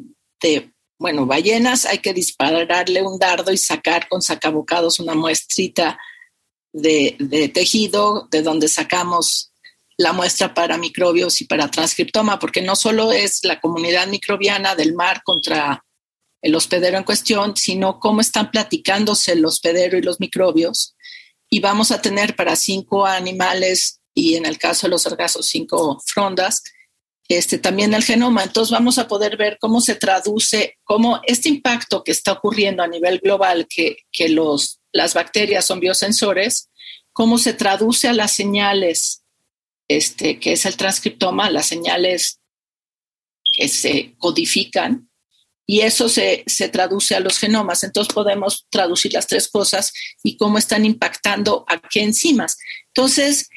de, 0.42 0.72
bueno, 0.98 1.26
ballenas, 1.26 1.86
hay 1.86 1.98
que 2.00 2.14
dispararle 2.14 3.04
un 3.04 3.20
dardo 3.20 3.52
y 3.52 3.58
sacar 3.58 4.08
con 4.08 4.22
sacabocados 4.22 5.02
una 5.02 5.14
muestrita 5.14 6.00
de, 6.72 7.18
de 7.20 7.50
tejido 7.50 8.30
de 8.32 8.42
donde 8.42 8.70
sacamos 8.70 9.52
la 9.98 10.14
muestra 10.14 10.54
para 10.54 10.78
microbios 10.78 11.42
y 11.42 11.46
para 11.46 11.70
transcriptoma, 11.70 12.40
porque 12.40 12.62
no 12.62 12.78
solo 12.78 13.12
es 13.12 13.44
la 13.44 13.60
comunidad 13.60 14.08
microbiana 14.08 14.76
del 14.76 14.94
mar 14.94 15.24
contra 15.26 15.84
el 16.42 16.56
hospedero 16.56 16.98
en 16.98 17.04
cuestión, 17.04 17.58
sino 17.58 18.00
cómo 18.00 18.22
están 18.22 18.50
platicándose 18.50 19.34
el 19.34 19.46
hospedero 19.46 19.98
y 19.98 20.02
los 20.02 20.22
microbios. 20.22 20.96
Y 21.50 21.60
vamos 21.60 21.92
a 21.92 22.02
tener 22.02 22.34
para 22.38 22.56
cinco 22.56 23.06
animales 23.06 24.01
y 24.14 24.36
en 24.36 24.46
el 24.46 24.58
caso 24.58 24.88
de 24.88 24.92
los 24.92 25.04
sargazos 25.04 25.48
cinco 25.48 26.02
frondas, 26.06 26.64
este, 27.28 27.58
también 27.58 27.94
el 27.94 28.04
genoma. 28.04 28.44
Entonces 28.44 28.72
vamos 28.72 28.98
a 28.98 29.08
poder 29.08 29.38
ver 29.38 29.58
cómo 29.60 29.80
se 29.80 29.96
traduce, 29.96 30.78
cómo 30.84 31.22
este 31.26 31.50
impacto 31.50 32.04
que 32.04 32.12
está 32.12 32.34
ocurriendo 32.34 32.84
a 32.84 32.88
nivel 32.88 33.20
global, 33.20 33.68
que, 33.70 33.98
que 34.12 34.30
los, 34.30 34.82
las 34.92 35.14
bacterias 35.14 35.66
son 35.66 35.80
biosensores, 35.80 36.70
cómo 37.14 37.38
se 37.38 37.54
traduce 37.54 38.08
a 38.08 38.14
las 38.14 38.34
señales, 38.34 39.24
este, 39.88 40.40
que 40.40 40.54
es 40.54 40.66
el 40.66 40.76
transcriptoma, 40.76 41.50
las 41.50 41.68
señales 41.68 42.40
que 43.54 43.68
se 43.68 44.16
codifican, 44.18 45.10
y 45.66 45.82
eso 45.82 46.10
se, 46.10 46.44
se, 46.48 46.68
traduce 46.68 47.16
a 47.16 47.22
los 47.22 47.38
genomas. 47.38 47.86
Entonces 47.86 48.14
podemos 48.14 48.66
traducir 48.70 49.14
las 49.14 49.28
tres 49.28 49.48
cosas 49.48 49.94
y 50.22 50.36
cómo 50.36 50.58
están 50.58 50.84
impactando 50.84 51.64
a 51.70 51.80
qué 51.80 52.02
enzimas. 52.02 52.58
Entonces, 52.88 53.48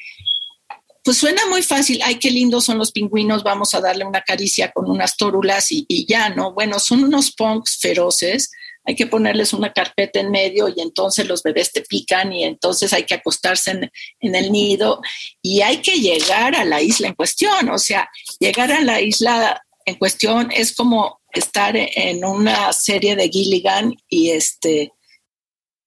pues 1.05 1.17
suena 1.17 1.45
muy 1.45 1.61
fácil, 1.61 1.99
ay, 2.03 2.15
qué 2.15 2.31
lindos 2.31 2.65
son 2.65 2.79
los 2.79 2.91
pingüinos, 2.91 3.43
vamos 3.43 3.75
a 3.75 3.79
darle 3.79 4.05
una 4.05 4.23
caricia 4.23 4.71
con 4.71 4.89
unas 4.89 5.15
tórulas 5.15 5.71
y, 5.71 5.85
ya, 6.09 6.29
¿no? 6.29 6.51
Bueno, 6.51 6.79
son 6.79 7.03
unos 7.03 7.31
punks 7.31 7.77
feroces, 7.77 8.49
hay 8.83 8.95
que 8.95 9.05
ponerles 9.05 9.53
una 9.53 9.71
carpeta 9.71 10.19
en 10.19 10.31
medio 10.31 10.67
y 10.67 10.81
entonces 10.81 11.27
los 11.27 11.43
bebés 11.43 11.71
te 11.71 11.81
pican 11.81 12.33
y 12.33 12.43
entonces 12.43 12.91
hay 12.91 13.03
que 13.03 13.13
acostarse 13.13 13.69
en, 13.69 13.91
en, 14.19 14.33
el 14.35 14.51
nido 14.51 14.99
y 15.43 15.61
hay 15.61 15.77
que 15.77 15.99
llegar 15.99 16.55
a 16.55 16.65
la 16.65 16.81
isla 16.81 17.09
en 17.09 17.13
cuestión, 17.13 17.69
o 17.69 17.77
sea, 17.77 18.09
llegar 18.39 18.71
a 18.71 18.81
la 18.81 18.99
isla 18.99 19.61
en 19.85 19.95
cuestión 19.95 20.49
es 20.51 20.75
como 20.75 21.21
estar 21.31 21.75
en 21.77 22.25
una 22.25 22.73
serie 22.73 23.15
de 23.15 23.29
Gilligan 23.29 23.95
y 24.09 24.31
este 24.31 24.94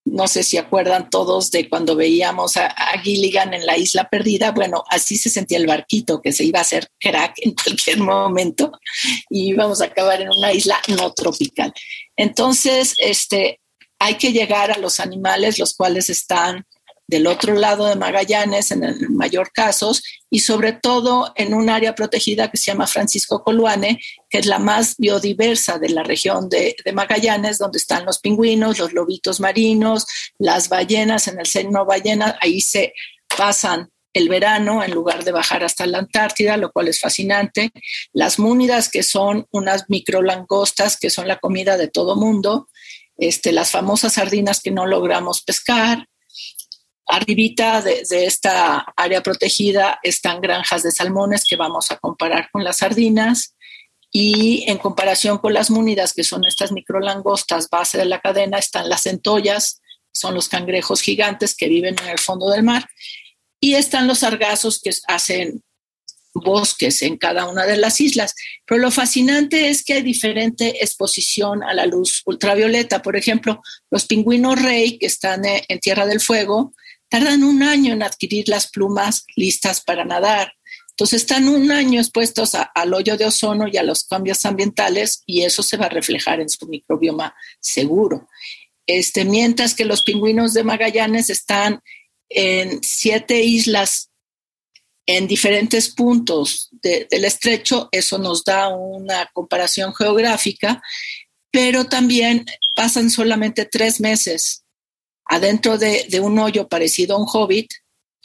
no 0.05 0.27
sé 0.27 0.43
si 0.43 0.57
acuerdan 0.57 1.09
todos 1.09 1.51
de 1.51 1.69
cuando 1.69 1.95
veíamos 1.95 2.57
a, 2.57 2.69
Gilligan 3.03 3.53
en 3.53 3.65
la 3.65 3.77
isla 3.77 4.09
perdida, 4.09 4.51
bueno, 4.51 4.83
así 4.89 5.17
se 5.17 5.29
sentía 5.29 5.57
el 5.57 5.67
barquito 5.67 6.21
que 6.21 6.31
se 6.31 6.43
iba 6.43 6.59
a 6.59 6.63
hacer 6.63 6.87
crack 6.99 7.33
en 7.37 7.53
cualquier 7.53 7.99
momento 7.99 8.71
y 9.29 9.49
íbamos 9.49 9.81
a 9.81 9.85
acabar 9.85 10.21
en 10.21 10.29
una 10.29 10.51
isla 10.53 10.77
no 10.87 11.13
tropical. 11.13 11.73
Entonces, 12.15 12.95
este, 12.97 13.59
hay 13.99 14.15
que 14.15 14.31
llegar 14.31 14.71
a 14.71 14.77
los 14.77 14.99
animales, 14.99 15.59
los 15.59 15.75
cuales 15.75 16.09
están 16.09 16.65
del 17.09 17.25
otro 17.25 17.55
lado 17.55 17.87
de 17.87 17.95
Magallanes, 17.95 18.69
en 18.69 18.83
el 18.83 19.09
mayor 19.09 19.51
casos, 19.51 20.03
y 20.29 20.41
sobre 20.41 20.73
todo 20.73 21.33
en 21.35 21.55
un 21.55 21.67
área 21.67 21.95
protegida 21.95 22.51
que 22.51 22.57
se 22.57 22.65
llama 22.71 22.85
Francisco 22.85 23.43
Coluane, 23.43 23.99
que 24.29 24.37
es 24.37 24.45
la 24.45 24.59
más 24.59 24.95
biodiversa 24.95 25.79
de 25.79 25.89
la 25.89 26.03
región 26.03 26.49
de, 26.49 26.75
Magallanes, 26.93 27.57
donde 27.57 27.79
están 27.79 28.05
los 28.05 28.19
pingüinos, 28.19 28.77
los 28.77 28.93
lobitos 28.93 29.39
marinos, 29.39 30.05
las 30.37 30.69
ballenas 30.69 31.27
en 31.27 31.39
el 31.39 31.47
seno 31.47 31.83
ballena, 31.83 32.37
ahí 32.41 32.61
se 32.61 32.93
pasan 33.35 33.89
el 34.13 34.29
verano 34.29 34.83
en 34.83 34.91
lugar 34.91 35.23
de 35.23 35.31
bajar 35.31 35.63
hasta 35.63 35.87
la 35.87 35.97
Antártida, 35.97 36.57
lo 36.57 36.71
cual 36.71 36.89
es 36.89 36.99
fascinante. 36.99 37.71
Las 38.13 38.37
múnidas, 38.37 38.89
que 38.89 39.01
son 39.01 39.47
unas 39.49 39.85
microlangostas, 39.87 40.97
que 40.99 41.09
son 41.09 41.27
la 41.27 41.39
comida 41.39 41.75
de 41.75 41.87
todo 41.87 42.15
mundo. 42.15 42.67
Este, 43.17 43.51
las 43.51 43.71
famosas 43.71 44.13
sardinas 44.13 44.61
que 44.61 44.71
no 44.71 44.85
logramos 44.85 45.41
pescar, 45.41 46.05
Arribita 47.11 47.81
de, 47.81 48.03
esta 48.25 48.85
área 48.95 49.23
protegida 49.23 49.99
están 50.03 50.41
granjas 50.41 50.83
de 50.83 50.91
salmones 50.91 51.43
que 51.43 51.55
vamos 51.55 51.89
a 51.89 51.97
comparar 51.97 52.49
con 52.51 52.63
las 52.63 52.77
sardinas 52.77 53.55
y 54.11 54.63
en 54.69 54.77
comparación 54.77 55.39
con 55.39 55.55
las 55.55 55.71
múnidas, 55.71 56.13
que 56.13 56.23
son 56.23 56.45
estas 56.45 56.71
microlangostas 56.71 57.67
base 57.67 57.97
de 57.97 58.05
la 58.05 58.21
cadena, 58.21 58.59
están 58.59 58.89
las 58.89 59.01
centollas, 59.01 59.81
son 60.13 60.35
los 60.35 60.49
cangrejos 60.49 61.01
gigantes 61.01 61.55
que 61.55 61.67
viven 61.67 61.95
en 61.99 62.09
el 62.09 62.19
fondo 62.19 62.47
del 62.51 62.61
mar, 62.61 62.87
y 63.59 63.73
están 63.73 64.05
los 64.05 64.19
sargazos 64.19 64.79
que 64.79 64.91
hacen 65.07 65.63
bosques 66.35 67.01
en 67.01 67.17
cada 67.17 67.49
una 67.49 67.65
de 67.65 67.77
las 67.77 67.99
islas. 67.99 68.35
Pero 68.67 68.81
lo 68.81 68.91
fascinante 68.91 69.69
es 69.69 69.83
que 69.83 69.93
hay 69.93 70.03
diferente 70.03 70.83
exposición 70.83 71.63
a 71.63 71.73
la 71.73 71.87
luz 71.87 72.21
ultravioleta. 72.25 73.01
Por 73.01 73.15
ejemplo, 73.15 73.61
los 73.89 74.05
pingüinos 74.05 74.61
rey 74.61 74.99
que 74.99 75.07
están 75.07 75.41
en 75.45 75.79
Tierra 75.79 76.05
del 76.05 76.21
Fuego 76.21 76.73
tardan 77.09 77.43
un 77.43 77.63
año 77.63 77.93
en 77.93 78.03
adquirir 78.03 78.47
las 78.47 78.67
plumas 78.67 79.25
listas 79.35 79.81
para 79.81 80.05
nadar. 80.05 80.53
Entonces 80.91 81.21
están 81.21 81.47
un 81.47 81.71
año 81.71 81.99
expuestos 81.99 82.55
al 82.55 82.93
hoyo 82.93 83.17
de 83.17 83.25
ozono 83.25 83.67
y 83.67 83.77
a 83.77 83.83
los 83.83 84.03
cambios 84.03 84.45
ambientales 84.45 85.23
y 85.25 85.43
eso 85.43 85.63
se 85.63 85.77
va 85.77 85.85
a 85.85 85.89
reflejar 85.89 86.39
en 86.39 86.49
su 86.49 86.67
microbioma 86.67 87.33
seguro. 87.59 88.27
Este, 88.85 89.23
mientras 89.23 89.73
que 89.73 89.85
los 89.85 90.03
pingüinos 90.03 90.53
de 90.53 90.63
Magallanes 90.63 91.29
están 91.29 91.81
en 92.27 92.83
siete 92.83 93.41
islas 93.41 94.09
en 95.05 95.27
diferentes 95.27 95.89
puntos 95.89 96.69
del 96.71 97.25
estrecho, 97.25 97.89
eso 97.91 98.17
nos 98.17 98.43
da 98.43 98.69
una 98.69 99.27
comparación 99.33 99.95
geográfica, 99.95 100.81
pero 101.49 101.85
también 101.85 102.45
pasan 102.75 103.09
solamente 103.09 103.65
tres 103.65 103.99
meses 103.99 104.65
adentro 105.29 105.77
de, 105.77 106.19
un 106.21 106.39
hoyo 106.39 106.67
parecido 106.67 107.15
a 107.15 107.19
un 107.19 107.27
hobbit 107.31 107.71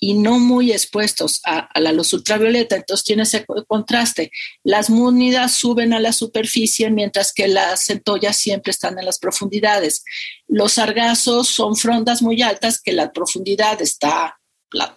y 0.01 0.15
no 0.15 0.39
muy 0.39 0.73
expuestos 0.73 1.41
a, 1.45 1.69
la 1.79 1.93
luz 1.93 2.13
ultravioleta. 2.15 2.77
Entonces 2.77 3.05
tiene 3.05 3.23
ese 3.23 3.45
contraste. 3.69 4.33
Las 4.65 4.91
múnidas 4.91 5.53
suben 5.53 5.93
a 5.93 6.01
la 6.01 6.13
superficie 6.13 6.91
mientras 6.91 7.33
que 7.33 7.47
las 7.47 7.85
centollas 7.85 8.39
siempre 8.39 8.71
están 8.71 8.99
en 8.99 9.05
las 9.05 9.19
profundidades. 9.19 10.03
Los 10.49 10.73
sargazos 10.73 11.49
son 11.49 11.77
frondas 11.77 12.23
muy 12.23 12.43
altas 12.43 12.81
que 12.81 12.93
la 12.93 13.13
profundidad 13.13 13.81
está, 13.83 14.41
las 14.73 14.93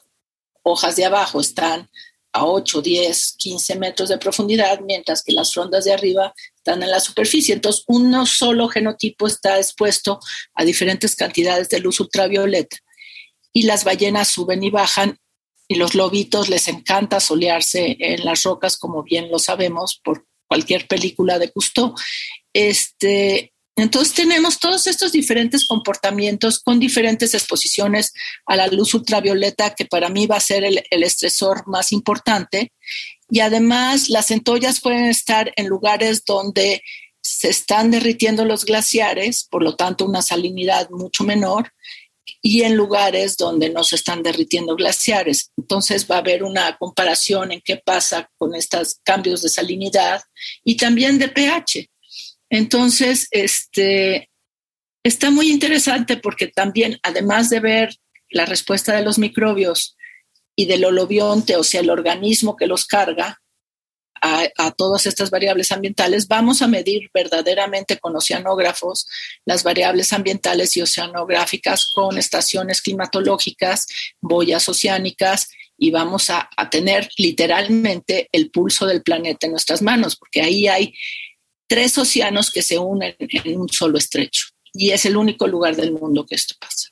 hojas 0.63 0.95
de 0.95 1.05
abajo 1.05 1.41
están 1.41 1.89
a 2.31 2.45
8, 2.45 2.81
10, 2.81 3.35
15 3.37 3.75
metros 3.77 4.09
de 4.09 4.17
profundidad, 4.17 4.79
mientras 4.81 5.23
que 5.23 5.33
las 5.33 5.53
frondas 5.53 5.85
de 5.85 5.93
arriba 5.93 6.33
están 6.67 6.83
en 6.83 6.91
la 6.91 6.99
superficie. 6.99 7.53
Entonces, 7.53 7.83
uno 7.87 8.25
solo 8.25 8.67
genotipo 8.67 9.25
está 9.25 9.57
expuesto 9.57 10.19
a 10.53 10.65
diferentes 10.65 11.15
cantidades 11.15 11.69
de 11.69 11.79
luz 11.79 12.01
ultravioleta. 12.01 12.77
Y 13.53 13.63
las 13.63 13.85
ballenas 13.85 14.27
suben 14.27 14.63
y 14.63 14.69
bajan 14.69 15.17
y 15.69 15.75
los 15.75 15.95
lobitos 15.95 16.49
les 16.49 16.67
encanta 16.67 17.19
solearse 17.19 17.95
en 17.99 18.25
las 18.25 18.43
rocas, 18.43 18.77
como 18.77 19.03
bien 19.03 19.29
lo 19.31 19.39
sabemos 19.39 19.99
por 20.03 20.25
cualquier 20.45 20.87
película 20.87 21.39
de 21.39 21.51
Cousteau. 21.51 21.93
Este, 22.53 23.53
entonces 23.77 24.13
tenemos 24.13 24.59
todos 24.59 24.87
estos 24.87 25.11
diferentes 25.11 25.67
comportamientos 25.67 26.59
con 26.59 26.79
diferentes 26.79 27.33
exposiciones 27.33 28.11
a 28.45 28.55
la 28.55 28.67
luz 28.67 28.93
ultravioleta, 28.93 29.75
que 29.75 29.85
para 29.85 30.09
mí 30.09 30.25
va 30.25 30.37
a 30.37 30.41
ser 30.41 30.63
el, 30.63 31.03
estresor 31.03 31.67
más 31.67 31.91
importante. 31.91 32.73
Y 33.29 33.41
además 33.41 34.09
las 34.09 34.27
centollas 34.27 34.79
pueden 34.79 35.05
estar 35.05 35.51
en 35.55 35.67
lugares 35.67 36.23
donde 36.25 36.81
se 37.21 37.49
están 37.49 37.91
derritiendo 37.91 38.45
los 38.45 38.63
glaciares, 38.63 39.47
por 39.49 39.63
lo 39.63 39.75
tanto 39.75 40.05
una 40.05 40.21
salinidad 40.21 40.89
mucho 40.89 41.23
menor, 41.23 41.73
y 42.41 42.61
en 42.61 42.75
lugares 42.75 43.35
donde 43.35 43.69
no 43.69 43.83
se 43.83 43.97
están 43.97 44.23
derritiendo 44.23 44.75
glaciares. 44.75 45.51
Entonces 45.57 46.07
va 46.09 46.15
a 46.15 46.19
haber 46.19 46.43
una 46.43 46.77
comparación 46.77 47.51
en 47.51 47.61
qué 47.61 47.77
pasa 47.77 48.29
con 48.37 48.55
estos 48.55 48.99
cambios 49.03 49.41
de 49.41 49.49
salinidad 49.49 50.21
y 50.63 50.77
también 50.77 51.19
de 51.19 51.27
pH. 51.27 51.89
Entonces, 52.49 53.27
este, 53.31 54.29
está 55.03 55.31
muy 55.31 55.51
interesante 55.51 56.15
porque 56.17 56.47
también, 56.47 56.97
además 57.03 57.49
de 57.49 57.59
ver 57.59 57.95
la 58.29 58.45
respuesta 58.45 58.95
de 58.95 59.03
los 59.03 59.17
microbios 59.17 59.96
y 60.59 60.65
del 60.65 60.83
holobionte, 60.83 61.55
o 61.55 61.63
sea, 61.63 61.81
el 61.81 61.91
organismo 61.91 62.57
que 62.57 62.65
los 62.65 62.85
carga, 62.85 63.39
a, 64.21 64.71
todas 64.71 65.05
estas 65.05 65.29
variables 65.29 65.71
ambientales, 65.71 66.27
vamos 66.27 66.63
a 66.63 66.67
medir 66.67 67.11
verdaderamente 67.13 67.99
con 67.99 68.15
oceanógrafos 68.15 69.05
las 69.45 69.63
variables 69.63 70.11
ambientales 70.11 70.75
y 70.75 70.81
oceanográficas 70.81 71.91
con 71.93 72.17
estaciones 72.17 72.81
climatológicas, 72.81 73.85
boyas 74.19 74.67
oceánicas 74.67 75.49
y 75.77 75.91
vamos 75.91 76.31
a, 76.31 76.49
tener 76.71 77.07
literalmente 77.17 78.27
el 78.31 78.49
pulso 78.49 78.87
del 78.87 79.03
planeta 79.03 79.45
en 79.45 79.51
nuestras 79.51 79.83
manos, 79.83 80.15
porque 80.15 80.41
ahí 80.41 80.67
hay 80.67 80.95
tres 81.67 81.95
océanos 81.99 82.49
que 82.49 82.63
se 82.63 82.79
unen 82.79 83.15
en 83.19 83.59
un 83.59 83.69
solo 83.69 83.99
estrecho 83.99 84.47
y 84.73 84.89
es 84.89 85.05
el 85.05 85.15
único 85.15 85.47
lugar 85.47 85.75
del 85.75 85.91
mundo 85.91 86.25
que 86.25 86.35
esto 86.35 86.55
pasa. 86.59 86.89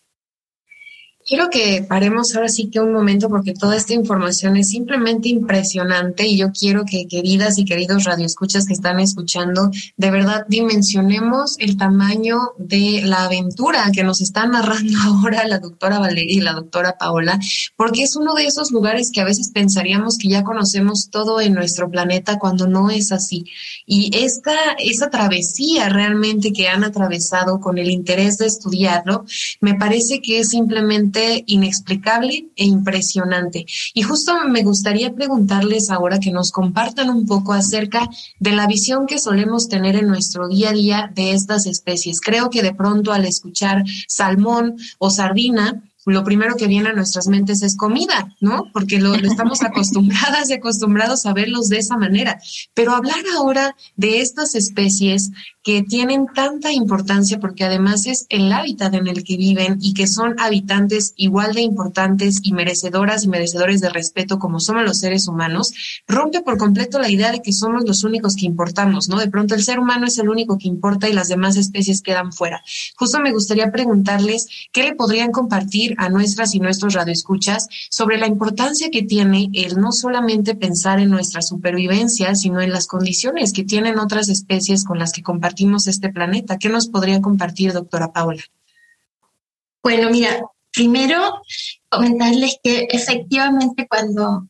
Quiero 1.28 1.50
que 1.50 1.84
paremos 1.90 2.36
ahora 2.36 2.50
sí 2.50 2.70
que 2.70 2.80
un 2.80 2.94
momento 2.94 3.30
porque 3.30 3.56
toda 3.56 3.76
esta 3.76 3.94
información 3.94 4.58
es 4.58 4.70
simplemente 4.70 5.28
impresionante 5.28 6.28
y 6.28 6.38
yo 6.38 6.52
quiero 6.52 6.86
que 6.86 7.08
queridas 7.08 7.58
y 7.58 7.66
queridos 7.66 8.04
radioescuchas 8.04 8.68
que 8.68 8.74
están 8.74 9.00
escuchando, 9.00 9.72
de 9.98 10.12
verdad 10.12 10.46
dimensionemos 10.48 11.56
el 11.58 11.78
tamaño 11.78 12.52
de 12.60 13.02
la 13.06 13.26
aventura 13.26 13.90
que 13.92 14.04
nos 14.04 14.22
está 14.22 14.46
narrando 14.46 15.00
ahora 15.04 15.48
la 15.48 15.58
doctora 15.58 15.98
Valeria 15.98 16.38
y 16.38 16.42
la 16.42 16.54
doctora 16.54 16.96
Paola, 17.00 17.40
porque 17.76 18.04
es 18.04 18.16
uno 18.16 18.36
de 18.36 18.46
esos 18.46 18.70
lugares 18.70 19.10
que 19.12 19.22
a 19.22 19.26
veces 19.26 19.50
pensaríamos 19.50 20.20
que 20.20 20.28
ya 20.28 20.44
conocemos 20.44 21.10
todo 21.10 21.42
en 21.42 21.56
nuestro 21.56 21.90
planeta 21.90 22.38
cuando 22.38 22.68
no 22.68 22.92
es 22.92 23.12
así. 23.12 23.46
Y 23.88 24.16
esta, 24.16 24.54
esa 24.78 25.10
travesía 25.10 25.90
realmente 25.90 26.54
que 26.54 26.68
han 26.68 26.84
atravesado 26.84 27.60
con 27.60 27.80
el 27.80 27.90
interés 27.90 28.38
de 28.38 28.46
estudiarlo, 28.46 29.26
me 29.60 29.74
parece 29.74 30.22
que 30.22 30.42
es 30.42 30.50
simplemente 30.50 31.15
inexplicable 31.46 32.50
e 32.56 32.66
impresionante. 32.66 33.66
Y 33.94 34.02
justo 34.02 34.34
me 34.48 34.64
gustaría 34.64 35.14
preguntarles 35.14 35.90
ahora 35.90 36.20
que 36.20 36.32
nos 36.32 36.52
compartan 36.52 37.10
un 37.10 37.26
poco 37.26 37.54
acerca 37.54 38.08
de 38.40 38.52
la 38.52 38.68
visión 38.68 39.08
que 39.08 39.20
solemos 39.20 39.68
tener 39.68 39.96
en 39.96 40.08
nuestro 40.08 40.48
día 40.48 40.70
a 40.70 40.74
día 40.74 41.12
de 41.14 41.34
estas 41.34 41.66
especies. 41.66 42.22
Creo 42.22 42.50
que 42.50 42.64
de 42.64 42.74
pronto 42.74 43.12
al 43.12 43.26
escuchar 43.26 43.84
salmón 44.08 44.76
o 45.00 45.10
sardina, 45.10 45.84
lo 46.06 46.24
primero 46.24 46.56
que 46.56 46.68
viene 46.68 46.90
a 46.90 46.94
nuestras 46.94 47.28
mentes 47.28 47.62
es 47.62 47.76
comida, 47.76 48.34
¿no? 48.40 48.66
Porque 48.74 49.00
lo, 49.00 49.16
estamos 49.16 49.62
acostumbradas 49.64 50.50
y 50.50 50.54
acostumbrados 50.54 51.26
a 51.26 51.34
verlos 51.34 51.70
de 51.70 51.80
esa 51.80 51.98
manera. 51.98 52.40
Pero 52.74 52.94
hablar 52.94 53.24
ahora 53.36 53.76
de 53.96 54.22
estas 54.22 54.56
especies 54.56 55.32
que 55.66 55.82
tienen 55.82 56.28
tanta 56.28 56.72
importancia 56.72 57.40
porque 57.40 57.64
además 57.64 58.06
es 58.06 58.28
el 58.30 58.52
hábitat 58.54 58.94
en 58.94 59.08
el 59.08 59.24
que 59.24 59.36
viven 59.36 59.80
y 59.82 59.96
que 59.96 60.06
son 60.06 60.40
habitantes 60.40 61.14
igual 61.18 61.56
de 61.56 61.62
importantes 61.62 62.40
y 62.44 62.54
merecedoras 62.54 63.24
y 63.24 63.30
merecedores 63.30 63.82
de 63.82 63.90
respeto 63.90 64.38
como 64.38 64.60
somos 64.60 64.84
los 64.84 65.00
seres 65.00 65.28
humanos, 65.28 65.74
rompe 66.08 66.42
por 66.42 66.60
completo 66.60 67.00
la 67.00 67.10
idea 67.10 67.32
de 67.32 67.42
que 67.42 67.52
somos 67.52 67.84
los 67.84 68.04
únicos 68.04 68.36
que 68.36 68.46
importamos, 68.46 69.10
¿no? 69.10 69.18
De 69.18 69.28
pronto 69.28 69.56
el 69.56 69.64
ser 69.64 69.80
humano 69.80 70.06
es 70.06 70.20
el 70.20 70.30
único 70.30 70.60
que 70.60 70.68
importa 70.68 71.10
y 71.10 71.14
las 71.14 71.30
demás 71.30 71.58
especies 71.58 72.04
quedan 72.04 72.32
fuera. 72.32 72.62
Justo 72.96 73.20
me 73.20 73.32
gustaría 73.32 73.72
preguntarles 73.72 74.48
qué 74.72 74.84
le 74.84 74.94
podrían 74.94 75.32
compartir 75.32 75.95
a 75.98 76.10
nuestras 76.10 76.56
y 76.56 76.60
nuestros 76.60 76.94
radioescuchas 76.94 77.68
sobre 77.90 78.18
la 78.18 78.28
importancia 78.28 78.90
que 78.92 79.04
tiene 79.04 79.50
el 79.54 79.80
no 79.80 79.92
solamente 79.92 80.56
pensar 80.56 81.00
en 81.00 81.10
nuestra 81.10 81.42
supervivencia, 81.42 82.36
sino 82.36 82.62
en 82.62 82.72
las 82.72 82.88
condiciones 82.88 83.54
que 83.54 83.64
tienen 83.64 84.00
otras 84.00 84.30
especies 84.30 84.84
con 84.84 85.00
las 85.00 85.12
que 85.12 85.24
compartimos 85.24 85.88
este 85.88 86.10
planeta. 86.10 86.58
¿Qué 86.58 86.70
nos 86.70 86.88
podría 86.88 87.22
compartir, 87.22 87.74
doctora 87.74 88.12
Paula? 88.12 88.44
Bueno, 89.84 90.10
mira, 90.10 90.42
primero 90.72 91.42
comentarles 91.90 92.58
que 92.64 92.88
efectivamente 92.90 93.88
cuando, 93.88 94.48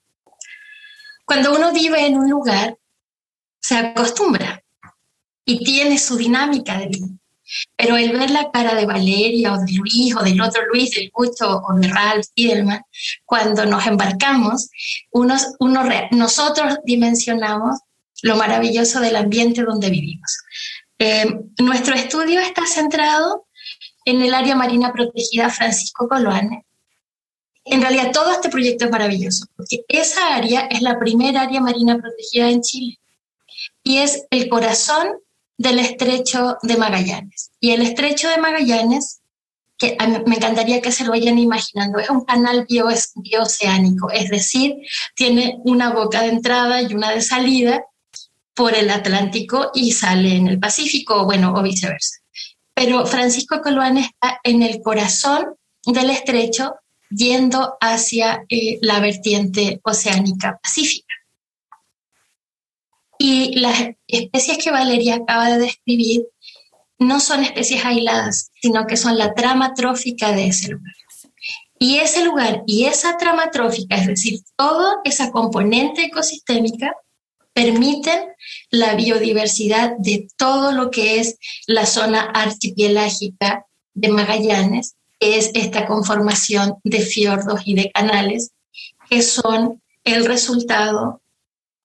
cuando 1.25 1.55
uno 1.55 1.71
vive 1.73 2.05
en 2.05 2.17
un 2.17 2.29
lugar, 2.29 2.77
se 3.60 3.75
acostumbra 3.75 4.63
y 5.43 5.63
tiene 5.63 5.97
su 5.97 6.17
dinámica 6.17 6.77
de 6.77 6.88
vida. 6.88 7.08
Pero 7.75 7.97
el 7.97 8.12
ver 8.12 8.31
la 8.31 8.49
cara 8.51 8.75
de 8.75 8.86
Valeria 8.86 9.53
o 9.53 9.58
de 9.58 9.73
Luis 9.73 10.15
o 10.15 10.23
del 10.23 10.41
otro 10.41 10.65
Luis, 10.67 10.91
del 10.91 11.12
Cucho 11.12 11.62
o 11.67 11.73
de 11.75 11.88
Ralph 11.88 12.27
Tiedemann, 12.34 12.81
cuando 13.25 13.65
nos 13.65 13.86
embarcamos, 13.86 14.69
unos, 15.12 15.55
uno, 15.60 15.84
nosotros 16.12 16.77
dimensionamos 16.86 17.79
lo 18.23 18.36
maravilloso 18.36 18.99
del 18.99 19.15
ambiente 19.15 19.63
donde 19.63 19.89
vivimos. 19.89 20.38
Eh, 20.99 21.25
nuestro 21.60 21.95
estudio 21.95 22.39
está 22.39 22.65
centrado 22.65 23.47
en 24.05 24.21
el 24.21 24.34
área 24.34 24.55
marina 24.55 24.93
protegida 24.93 25.49
Francisco 25.49 26.08
Coloane. 26.08 26.65
En 27.65 27.81
realidad 27.81 28.12
todo 28.12 28.31
este 28.31 28.49
proyecto 28.49 28.86
es 28.86 28.91
maravilloso, 28.91 29.47
porque 29.55 29.84
esa 29.88 30.36
área 30.36 30.62
es 30.67 30.81
la 30.81 30.99
primera 30.99 31.41
área 31.41 31.60
marina 31.60 31.97
protegida 31.97 32.49
en 32.49 32.62
Chile 32.62 32.99
y 33.84 33.97
es 33.97 34.25
el 34.29 34.49
corazón 34.49 35.08
del 35.57 35.79
estrecho 35.79 36.57
de 36.61 36.77
Magallanes. 36.77 37.51
Y 37.59 37.71
el 37.71 37.81
estrecho 37.81 38.29
de 38.29 38.37
Magallanes, 38.37 39.21
que 39.77 39.97
me 40.25 40.35
encantaría 40.35 40.81
que 40.81 40.91
se 40.91 41.03
lo 41.03 41.11
vayan 41.11 41.37
imaginando, 41.37 41.99
es 41.99 42.09
un 42.09 42.23
canal 42.25 42.65
bioceánico, 42.67 44.09
es 44.11 44.29
decir, 44.29 44.75
tiene 45.15 45.57
una 45.63 45.91
boca 45.91 46.21
de 46.21 46.29
entrada 46.29 46.81
y 46.81 46.93
una 46.93 47.11
de 47.11 47.21
salida 47.21 47.83
por 48.53 48.73
el 48.73 48.89
Atlántico 48.89 49.71
y 49.73 49.91
sale 49.91 50.35
en 50.35 50.47
el 50.47 50.59
Pacífico, 50.59 51.25
bueno, 51.25 51.53
o 51.53 51.61
viceversa. 51.61 52.19
Pero 52.73 53.05
Francisco 53.05 53.61
Coloane 53.61 54.01
está 54.01 54.39
en 54.43 54.61
el 54.61 54.81
corazón 54.81 55.55
del 55.85 56.09
estrecho 56.09 56.75
yendo 57.09 57.77
hacia 57.79 58.45
eh, 58.49 58.79
la 58.81 58.99
vertiente 58.99 59.79
oceánica 59.83 60.59
pacífica. 60.61 61.13
Y 63.27 63.55
las 63.55 63.79
especies 64.07 64.59
que 64.59 64.69
Valeria 64.69 65.15
acaba 65.15 65.49
de 65.49 65.57
describir 65.57 66.27
no 66.99 67.19
son 67.19 67.41
especies 67.41 67.83
aisladas, 67.83 68.51
sino 68.61 68.85
que 68.85 68.97
son 68.97 69.17
la 69.17 69.33
trama 69.33 69.73
trófica 69.73 70.31
de 70.31 70.45
ese 70.45 70.73
lugar. 70.73 70.93
Y 71.79 71.97
ese 71.97 72.23
lugar 72.23 72.61
y 72.67 72.85
esa 72.85 73.17
trama 73.17 73.49
trófica, 73.49 73.95
es 73.95 74.05
decir, 74.05 74.41
toda 74.55 74.97
esa 75.05 75.31
componente 75.31 76.03
ecosistémica, 76.03 76.95
permiten 77.51 78.25
la 78.69 78.93
biodiversidad 78.93 79.97
de 79.97 80.27
todo 80.38 80.71
lo 80.71 80.91
que 80.91 81.19
es 81.19 81.39
la 81.65 81.88
zona 81.88 82.25
archipelágica 82.25 83.65
de 83.95 84.09
Magallanes, 84.09 84.97
es 85.19 85.49
esta 85.55 85.88
conformación 85.88 86.75
de 86.83 86.99
fiordos 86.99 87.61
y 87.65 87.73
de 87.73 87.89
canales, 87.91 88.51
que 89.09 89.23
son 89.23 89.81
el 90.03 90.25
resultado 90.25 91.21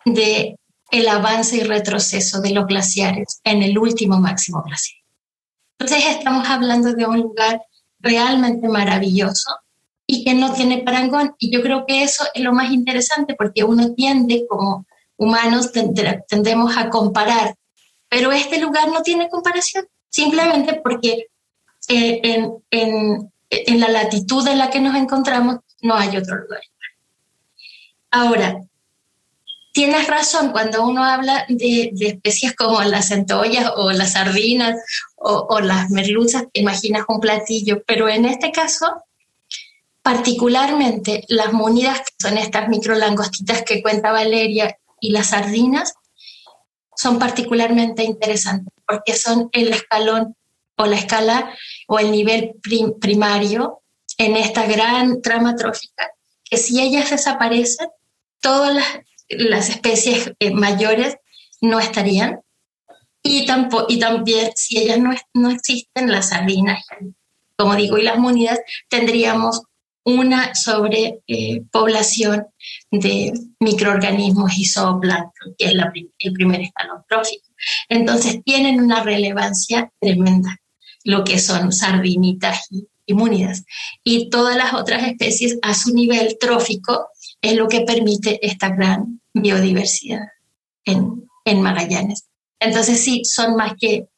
de 0.05 0.60
el 0.91 1.09
avance 1.09 1.57
y 1.57 1.63
retroceso 1.63 2.41
de 2.41 2.51
los 2.51 2.67
glaciares 2.67 3.41
en 3.45 3.63
el 3.63 3.79
último 3.79 4.19
máximo 4.19 4.63
glaciar. 4.63 4.99
Entonces 5.79 6.05
estamos 6.09 6.49
hablando 6.49 6.93
de 6.93 7.07
un 7.07 7.21
lugar 7.21 7.63
realmente 8.01 8.69
maravilloso 8.69 9.55
y 10.07 10.25
que 10.25 10.35
no 10.35 10.53
tiene 10.53 10.79
parangón. 10.79 11.35
Y 11.39 11.53
yo 11.53 11.63
creo 11.63 11.87
que 11.87 12.03
eso 12.03 12.25
es 12.35 12.43
lo 12.43 12.53
más 12.53 12.71
interesante 12.73 13.35
porque 13.35 13.65
uno 13.65 13.95
tiende 13.95 14.45
como 14.49 14.87
humanos 15.17 15.71
tendemos 16.29 16.77
a 16.77 16.89
comparar, 16.89 17.55
pero 18.09 18.33
este 18.33 18.59
lugar 18.59 18.89
no 18.89 19.03
tiene 19.03 19.29
comparación, 19.29 19.87
simplemente 20.09 20.81
porque 20.83 21.27
eh, 21.89 22.21
en, 22.23 22.55
en, 22.71 23.33
en, 23.51 23.81
la 23.81 23.89
latitud 23.89 24.47
en 24.49 24.59
la 24.59 24.71
que 24.71 24.81
nos 24.81 24.97
encontramos 24.97 25.59
no 25.83 25.95
hay 25.95 26.17
otro 26.17 26.37
lugar. 26.37 26.63
Ahora, 28.11 28.61
tienes 29.81 30.09
razón 30.09 30.53
cuando 30.53 30.85
uno 30.85 31.03
habla 31.03 31.47
de, 31.49 31.89
de 31.95 32.09
especies 32.09 32.55
como 32.55 32.83
las 32.83 33.09
centollas 33.09 33.73
o 33.77 33.91
las 33.93 34.13
sardinas 34.13 34.77
o, 35.17 35.47
o 35.49 35.61
las 35.61 35.89
merluzas, 35.89 36.45
imaginas 36.53 37.07
un 37.09 37.19
platillo, 37.19 37.83
pero 37.87 38.07
en 38.07 38.27
este 38.27 38.53
caso 38.53 39.03
particularmente 40.03 41.25
las 41.29 41.55
munidas, 41.55 42.01
que 42.01 42.29
son 42.29 42.37
estas 42.37 42.69
microlangostitas 42.69 43.63
que 43.63 43.81
cuenta 43.81 44.13
Valeria 44.13 44.77
y 45.01 45.13
las 45.13 45.29
sardinas 45.29 45.95
son 46.95 47.19
particularmente 47.19 48.05
interesantes 48.05 48.75
porque 48.87 49.17
son 49.17 49.49
el 49.53 49.73
escalón 49.73 50.37
o 50.77 50.85
la 50.85 50.97
escala 50.97 51.55
o 51.89 51.99
el 51.99 52.11
nivel 52.11 52.53
primario 53.01 53.81
en 54.19 54.37
esta 54.37 54.67
gran 54.67 55.23
trama 55.23 55.57
trófica, 55.57 56.11
que 56.45 56.59
si 56.59 56.83
ellas 56.83 57.09
desaparecen, 57.09 57.89
todas 58.43 58.75
las, 58.75 58.87
especies 59.31 60.33
eh, 60.39 60.51
mayores 60.51 61.17
no 61.61 61.81
estarían. 61.81 62.41
Y, 63.23 63.47
y 63.89 63.99
también, 63.99 64.51
si 64.55 64.79
ellas 64.79 64.99
no, 64.99 65.15
no 65.35 65.51
existen, 65.51 66.11
las 66.11 66.31
sardinas 66.31 66.83
como 67.61 67.77
digo, 67.77 67.99
y 67.99 68.03
las 68.03 68.19
Munidas, 68.19 68.59
tendríamos 68.89 69.63
una 70.03 70.55
sobrepoblación 70.55 72.47
de 72.91 73.35
microorganismos 73.61 74.57
y 74.57 74.65
zooplancton, 74.65 75.55
que 75.59 75.67
es 75.67 75.75
el 76.21 76.33
primer 76.33 76.63
escalón 76.63 77.03
trófico. 77.07 77.47
Entonces 77.91 78.43
tienen 78.45 78.81
una 78.81 79.03
relevancia 79.03 79.93
tremenda, 80.01 80.57
lo 81.05 81.23
que 81.23 81.39
son 81.39 81.71
sardinitas 81.71 82.67
y, 82.71 82.89
y. 83.05 83.15
Y 84.05 84.31
todas 84.31 84.57
las 84.57 84.73
otras 84.73 85.03
especies 85.03 85.59
a 85.61 85.75
su 85.75 85.93
nivel 85.93 86.39
trófico 86.41 87.09
es 87.43 87.57
lo 87.57 87.69
que 87.69 87.83
permite 87.83 88.45
esta 88.47 88.71
gran 88.71 89.20
biodiversidad 89.35 90.29
en, 90.85 91.29
en 91.45 91.63
Magallanes. 91.63 92.25
Entonces 92.59 93.03
sí, 93.03 93.25
son 93.25 93.57
más 93.57 93.75
que, 93.81 94.09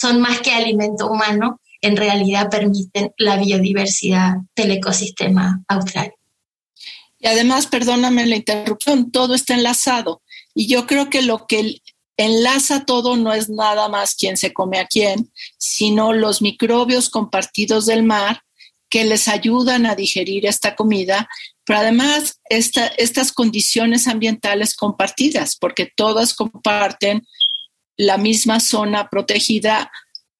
son 0.00 0.20
más 0.20 0.40
que 0.40 0.52
alimento 0.52 1.08
humano, 1.10 1.60
en 1.80 1.96
realidad 1.96 2.50
permiten 2.50 3.12
la 3.18 3.36
biodiversidad 3.36 4.36
del 4.56 4.72
ecosistema 4.72 5.62
austral. 5.68 6.14
Y 7.18 7.26
además, 7.28 7.66
perdóname 7.66 8.26
la 8.26 8.36
interrupción, 8.36 9.12
todo 9.12 9.34
está 9.34 9.54
enlazado. 9.54 10.22
Y 10.54 10.66
yo 10.66 10.86
creo 10.86 11.08
que 11.08 11.22
lo 11.22 11.46
que 11.46 11.80
enlaza 12.16 12.84
todo 12.84 13.16
no 13.16 13.32
es 13.32 13.48
nada 13.48 13.88
más 13.88 14.14
quién 14.16 14.36
se 14.36 14.52
come 14.52 14.78
a 14.78 14.86
quién, 14.86 15.32
sino 15.56 16.12
los 16.12 16.42
microbios 16.42 17.10
compartidos 17.10 17.86
del 17.86 18.02
mar 18.02 18.42
que 18.88 19.04
les 19.04 19.28
ayudan 19.28 19.86
a 19.86 19.94
digerir 19.94 20.46
esta 20.46 20.76
comida, 20.76 21.28
pero 21.64 21.80
además 21.80 22.40
estas 22.48 23.32
condiciones 23.32 24.08
ambientales 24.08 24.74
compartidas, 24.74 25.56
porque 25.56 25.90
todas 25.94 26.34
comparten 26.34 27.26
la 27.96 28.18
misma 28.18 28.60
zona 28.60 29.08
protegida 29.08 29.90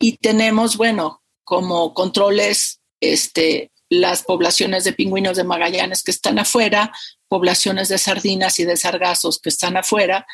y 0.00 0.16
tenemos, 0.16 0.76
bueno, 0.76 1.22
como 1.44 1.94
controles 1.94 2.80
este, 3.00 3.70
las 3.88 4.22
poblaciones 4.22 4.84
de 4.84 4.92
pingüinos 4.92 5.36
de 5.36 5.44
Magallanes 5.44 6.02
que 6.02 6.10
están 6.10 6.38
afuera, 6.38 6.92
poblaciones 7.28 7.88
de 7.88 7.98
sardinas 7.98 8.58
y 8.58 8.64
de 8.64 8.76
sargazos 8.76 9.38
que 9.38 9.50
están 9.50 9.76
afuera, 9.76 10.26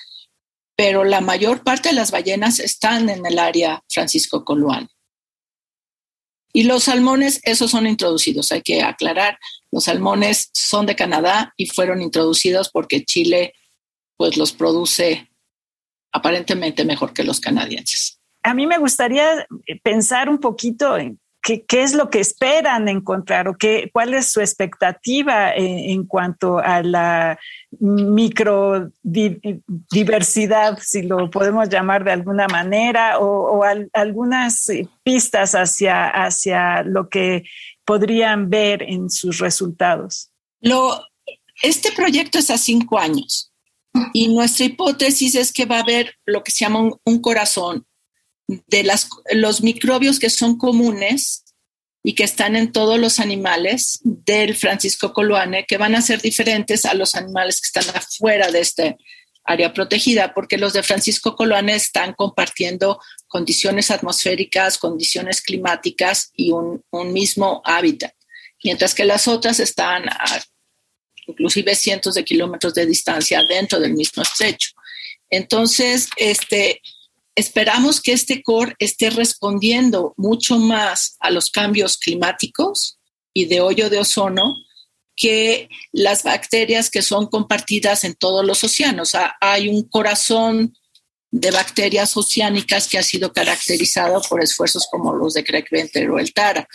pero 0.76 1.04
la 1.04 1.20
mayor 1.20 1.64
parte 1.64 1.90
de 1.90 1.96
las 1.96 2.12
ballenas 2.12 2.60
están 2.60 3.10
en 3.10 3.26
el 3.26 3.38
área 3.38 3.82
Francisco 3.88 4.44
Coluán. 4.44 4.88
Y 6.52 6.62
los 6.62 6.84
salmones, 6.84 7.40
esos 7.42 7.72
son 7.72 7.86
introducidos, 7.86 8.52
hay 8.52 8.62
que 8.62 8.82
aclarar, 8.82 9.38
los 9.70 9.84
salmones 9.84 10.50
son 10.54 10.86
de 10.86 10.96
Canadá 10.96 11.52
y 11.56 11.66
fueron 11.66 12.00
introducidos 12.00 12.70
porque 12.70 13.04
Chile 13.04 13.54
pues 14.16 14.36
los 14.36 14.52
produce 14.52 15.28
aparentemente 16.12 16.84
mejor 16.84 17.12
que 17.12 17.24
los 17.24 17.40
canadienses. 17.40 18.20
A 18.42 18.54
mí 18.54 18.66
me 18.66 18.78
gustaría 18.78 19.46
pensar 19.82 20.28
un 20.28 20.38
poquito 20.38 20.96
en 20.96 21.20
qué, 21.42 21.82
es 21.82 21.94
lo 21.94 22.10
que 22.10 22.20
esperan 22.20 22.88
encontrar 22.88 23.48
o 23.48 23.56
qué, 23.56 23.88
cuál 23.92 24.14
es 24.14 24.30
su 24.30 24.40
expectativa 24.40 25.52
en, 25.54 26.06
cuanto 26.06 26.58
a 26.58 26.82
la 26.82 27.38
microdiversidad, 27.80 30.78
si 30.80 31.02
lo 31.02 31.28
podemos 31.30 31.68
llamar 31.68 32.04
de 32.04 32.12
alguna 32.12 32.46
manera, 32.48 33.18
o, 33.18 33.62
algunas 33.92 34.70
pistas 35.02 35.54
hacia, 35.54 36.08
hacia 36.08 36.82
lo 36.82 37.08
que 37.08 37.44
podrían 37.88 38.50
ver 38.50 38.82
en 38.82 39.08
sus 39.08 39.38
resultados. 39.38 40.28
Este 41.62 41.90
proyecto 41.92 42.38
es 42.38 42.50
a 42.50 42.58
cinco 42.58 42.98
años 42.98 43.50
y 44.12 44.28
nuestra 44.28 44.66
hipótesis 44.66 45.34
es 45.34 45.54
que 45.54 45.64
va 45.64 45.78
a 45.78 45.80
haber 45.80 46.14
lo 46.26 46.44
que 46.44 46.50
se 46.50 46.66
llama 46.66 46.90
un 47.02 47.20
corazón 47.22 47.86
de 48.46 48.86
los 49.32 49.62
microbios 49.62 50.18
que 50.18 50.28
son 50.28 50.58
comunes 50.58 51.44
y 52.04 52.14
que 52.14 52.24
están 52.24 52.56
en 52.56 52.72
todos 52.72 52.98
los 52.98 53.20
animales 53.20 54.00
del 54.04 54.54
Francisco 54.54 55.14
Coluane, 55.14 55.64
que 55.66 55.78
van 55.78 55.94
a 55.94 56.02
ser 56.02 56.20
diferentes 56.20 56.84
a 56.84 56.92
los 56.92 57.14
animales 57.14 57.62
que 57.62 57.78
están 57.78 57.96
afuera 57.96 58.50
de 58.50 58.60
este 58.60 58.98
área 59.48 59.72
protegida, 59.72 60.34
porque 60.34 60.58
los 60.58 60.72
de 60.72 60.82
Francisco 60.82 61.34
Coluane 61.34 61.74
están 61.74 62.12
compartiendo 62.12 63.00
condiciones 63.26 63.90
atmosféricas, 63.90 64.78
condiciones 64.78 65.40
climáticas 65.40 66.30
y 66.34 66.50
un, 66.52 66.84
un 66.90 67.12
mismo 67.12 67.62
hábitat, 67.64 68.12
mientras 68.62 68.94
que 68.94 69.04
las 69.04 69.26
otras 69.26 69.58
están 69.60 70.08
a 70.08 70.42
inclusive 71.26 71.74
cientos 71.74 72.14
de 72.14 72.24
kilómetros 72.24 72.72
de 72.74 72.86
distancia 72.86 73.42
dentro 73.42 73.78
del 73.78 73.92
mismo 73.94 74.22
estrecho. 74.22 74.70
Entonces, 75.28 76.08
este, 76.16 76.80
Esperamos 77.38 78.00
que 78.00 78.10
este 78.10 78.42
core 78.42 78.74
esté 78.80 79.10
respondiendo 79.10 80.12
mucho 80.16 80.58
más 80.58 81.16
a 81.20 81.30
los 81.30 81.52
cambios 81.52 81.96
climáticos 81.96 82.98
y 83.32 83.44
de 83.44 83.60
hoyo 83.60 83.88
de 83.90 84.00
ozono 84.00 84.56
que 85.18 85.68
las 85.90 86.22
bacterias 86.22 86.90
que 86.90 87.02
son 87.02 87.26
compartidas 87.26 88.04
en 88.04 88.14
todos 88.14 88.46
los 88.46 88.62
océanos. 88.62 89.16
Hay 89.40 89.68
un 89.68 89.82
corazón 89.88 90.72
de 91.30 91.50
bacterias 91.50 92.16
oceánicas 92.16 92.88
que 92.88 92.98
ha 92.98 93.02
sido 93.02 93.32
caracterizado 93.32 94.22
por 94.22 94.42
esfuerzos 94.42 94.86
como 94.90 95.12
los 95.12 95.34
de 95.34 95.44
Craig 95.44 95.66
Venter 95.70 96.08
o 96.08 96.20
el 96.20 96.32
Tara, 96.32 96.66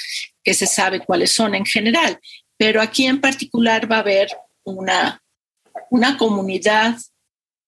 que 0.44 0.54
se 0.54 0.68
sabe 0.68 1.00
cuáles 1.00 1.32
son 1.32 1.56
en 1.56 1.66
general. 1.66 2.20
Pero 2.58 2.82
aquí 2.82 3.08
en 3.08 3.22
particular 3.22 3.90
va 3.90 3.98
a 3.98 4.02
haber 4.02 4.28
una, 4.64 5.24
una 5.90 6.18
comunidad 6.18 6.98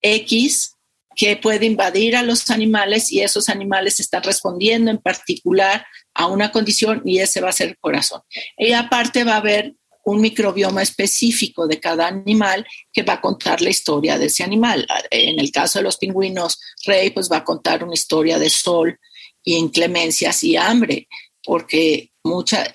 X 0.01 0.73
que 1.15 1.37
puede 1.37 1.65
invadir 1.65 2.17
a 2.17 2.23
los 2.23 2.49
animales 2.49 3.11
y 3.13 3.21
esos 3.21 3.47
animales 3.47 4.01
están 4.01 4.23
respondiendo 4.23 4.91
en 4.91 4.97
particular 4.97 5.87
a 6.13 6.27
una 6.27 6.51
condición 6.51 7.01
y 7.05 7.19
ese 7.19 7.39
va 7.39 7.49
a 7.49 7.53
ser 7.53 7.69
el 7.69 7.77
corazón. 7.77 8.21
Y 8.57 8.73
aparte 8.73 9.23
va 9.23 9.35
a 9.35 9.37
haber 9.37 9.73
un 10.05 10.21
microbioma 10.21 10.83
específico 10.83 11.67
de 11.67 11.79
cada 11.79 12.07
animal 12.07 12.65
que 12.93 13.01
va 13.01 13.13
a 13.13 13.21
contar 13.21 13.61
la 13.61 13.71
historia 13.71 14.17
de 14.19 14.27
ese 14.27 14.43
animal. 14.43 14.85
En 15.09 15.39
el 15.39 15.51
caso 15.51 15.79
de 15.79 15.83
los 15.83 15.97
pingüinos 15.97 16.59
rey, 16.85 17.09
pues 17.09 17.29
va 17.29 17.37
a 17.37 17.43
contar 17.43 17.83
una 17.83 17.95
historia 17.95 18.37
de 18.37 18.49
sol 18.49 18.99
y 19.43 19.55
inclemencias 19.55 20.43
y 20.43 20.57
hambre, 20.57 21.07
porque 21.43 22.11
mucha 22.23 22.71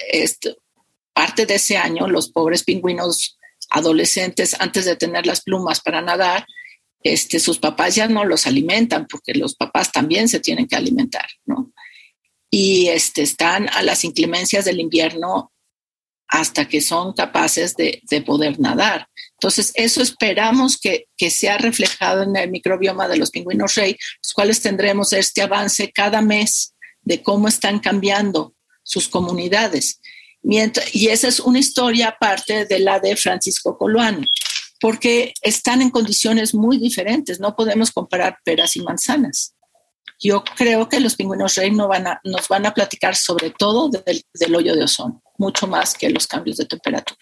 parte 1.13 1.47
de 1.47 1.55
ese 1.55 1.77
año 1.77 2.09
los 2.09 2.31
pobres 2.31 2.65
pingüinos 2.65 3.39
adolescentes 3.71 4.57
antes 4.59 4.85
de 4.85 4.97
tener 4.97 5.25
las 5.25 5.43
plumas 5.43 5.81
para 5.81 6.03
nadar, 6.03 6.45
este, 7.03 7.39
sus 7.39 7.59
papás 7.59 7.95
ya 7.95 8.09
no 8.09 8.25
los 8.25 8.47
alimentan 8.49 9.07
porque 9.07 9.35
los 9.35 9.55
papás 9.55 9.93
también 9.93 10.29
se 10.29 10.41
tienen 10.41 10.67
que 10.67 10.77
alimentar, 10.77 11.27
¿no? 11.45 11.73
Y 12.51 12.89
este, 12.89 13.23
están 13.23 13.69
a 13.69 13.83
las 13.83 14.05
inclemencias 14.05 14.65
del 14.65 14.81
invierno 14.81 15.53
hasta 16.31 16.69
que 16.69 16.81
son 16.81 17.13
capaces 17.13 17.75
de, 17.77 18.01
poder 18.25 18.59
nadar. 18.61 19.09
Entonces, 19.33 19.73
eso 19.75 20.03
esperamos 20.03 20.79
que, 20.79 21.07
que, 21.17 21.31
sea 21.31 21.59
reflejado 21.59 22.23
en 22.23 22.37
el 22.37 22.51
microbioma 22.51 23.09
de 23.09 23.17
los 23.17 23.31
pingüinos 23.31 23.75
rey, 23.75 23.97
los 24.23 24.33
cuales 24.33 24.61
tendremos 24.61 25.13
este 25.13 25.43
avance 25.43 25.91
cada 25.93 26.23
mes 26.23 26.75
de 27.03 27.23
cómo 27.23 27.49
están 27.49 27.81
cambiando 27.81 28.55
sus 28.83 29.09
comunidades. 29.09 30.01
Y 30.43 31.09
esa 31.09 31.29
es 31.29 31.41
una 31.41 31.59
historia 31.59 32.09
aparte 32.09 32.65
de 32.65 32.79
la 32.79 32.99
de 32.99 33.17
Francisco 33.17 33.77
Coluano 33.77 34.27
porque 34.81 35.35
están 35.43 35.83
en 35.83 35.91
condiciones 35.91 36.55
muy 36.55 36.79
diferentes. 36.79 37.39
No 37.39 37.55
podemos 37.55 37.93
comparar 37.93 38.39
peras 38.43 38.77
y 38.77 38.81
manzanas. 38.81 39.55
Yo 40.19 40.43
creo 40.57 40.89
que 40.89 41.01
los 41.01 41.15
pingüinos 41.15 41.55
rey 41.55 41.71
no 41.71 41.87
van 41.87 42.07
a, 42.07 42.21
nos 42.25 42.49
van 42.49 42.67
a 42.67 42.75
platicar 42.75 43.15
sobre 43.15 43.51
todo 43.51 43.89
del, 43.89 44.25
del 44.35 44.55
hoyo 44.55 44.75
de 44.75 44.85
ozono, 44.85 45.23
mucho 45.41 45.67
más 45.67 45.95
que 45.95 46.11
los 46.11 46.27
cambios 46.27 46.59
de 46.59 46.67
temperatura. 46.67 47.19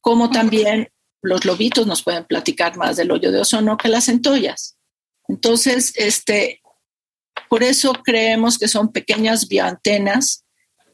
Como 0.00 0.30
también 0.30 0.88
los 1.22 1.44
lobitos 1.46 1.86
nos 1.86 2.02
pueden 2.02 2.24
platicar 2.24 2.76
más 2.76 2.96
del 2.96 3.10
hoyo 3.10 3.32
de 3.32 3.40
ozono 3.40 3.78
que 3.78 3.88
las 3.88 4.04
centollas. 4.04 4.76
Entonces, 5.26 5.94
este, 5.96 6.60
por 7.48 7.62
eso 7.62 7.94
creemos 8.04 8.58
que 8.58 8.68
son 8.68 8.92
pequeñas 8.92 9.48
bioantenas 9.48 10.44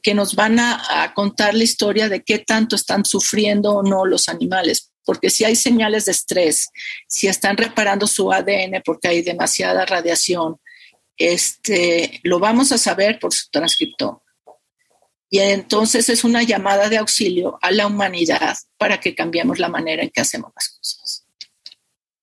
que 0.02 0.14
nos 0.14 0.36
van 0.36 0.60
a, 0.60 1.12
contar 1.14 1.54
la 1.54 1.64
historia 1.64 2.08
de 2.08 2.22
qué 2.22 2.38
tanto 2.38 2.76
están 2.76 3.04
sufriendo 3.04 3.72
o 3.72 3.82
no 3.82 4.06
los 4.06 4.28
animales 4.28 4.90
porque 5.04 5.30
si 5.30 5.44
hay 5.44 5.56
señales 5.56 6.04
de 6.04 6.12
estrés, 6.12 6.68
si 7.08 7.26
están 7.26 7.56
reparando 7.56 8.06
su 8.06 8.30
ADN 8.30 8.80
porque 8.84 9.08
hay 9.08 9.22
demasiada 9.22 9.84
radiación, 9.84 10.60
este, 11.16 12.20
lo 12.22 12.38
vamos 12.38 12.70
a 12.70 12.78
saber 12.78 13.18
por 13.18 13.32
su 13.34 13.50
transcriptoma. 13.50 14.20
Y 15.30 15.38
entonces 15.38 16.08
es 16.08 16.24
una 16.24 16.42
llamada 16.42 16.88
de 16.88 16.98
auxilio 16.98 17.58
a 17.62 17.70
la 17.70 17.86
humanidad 17.86 18.56
para 18.76 18.98
que 18.98 19.14
cambiemos 19.14 19.60
la 19.60 19.68
manera 19.68 20.02
en 20.02 20.10
que 20.10 20.20
hacemos 20.20 20.52
las 20.56 20.68
cosas. 20.70 21.24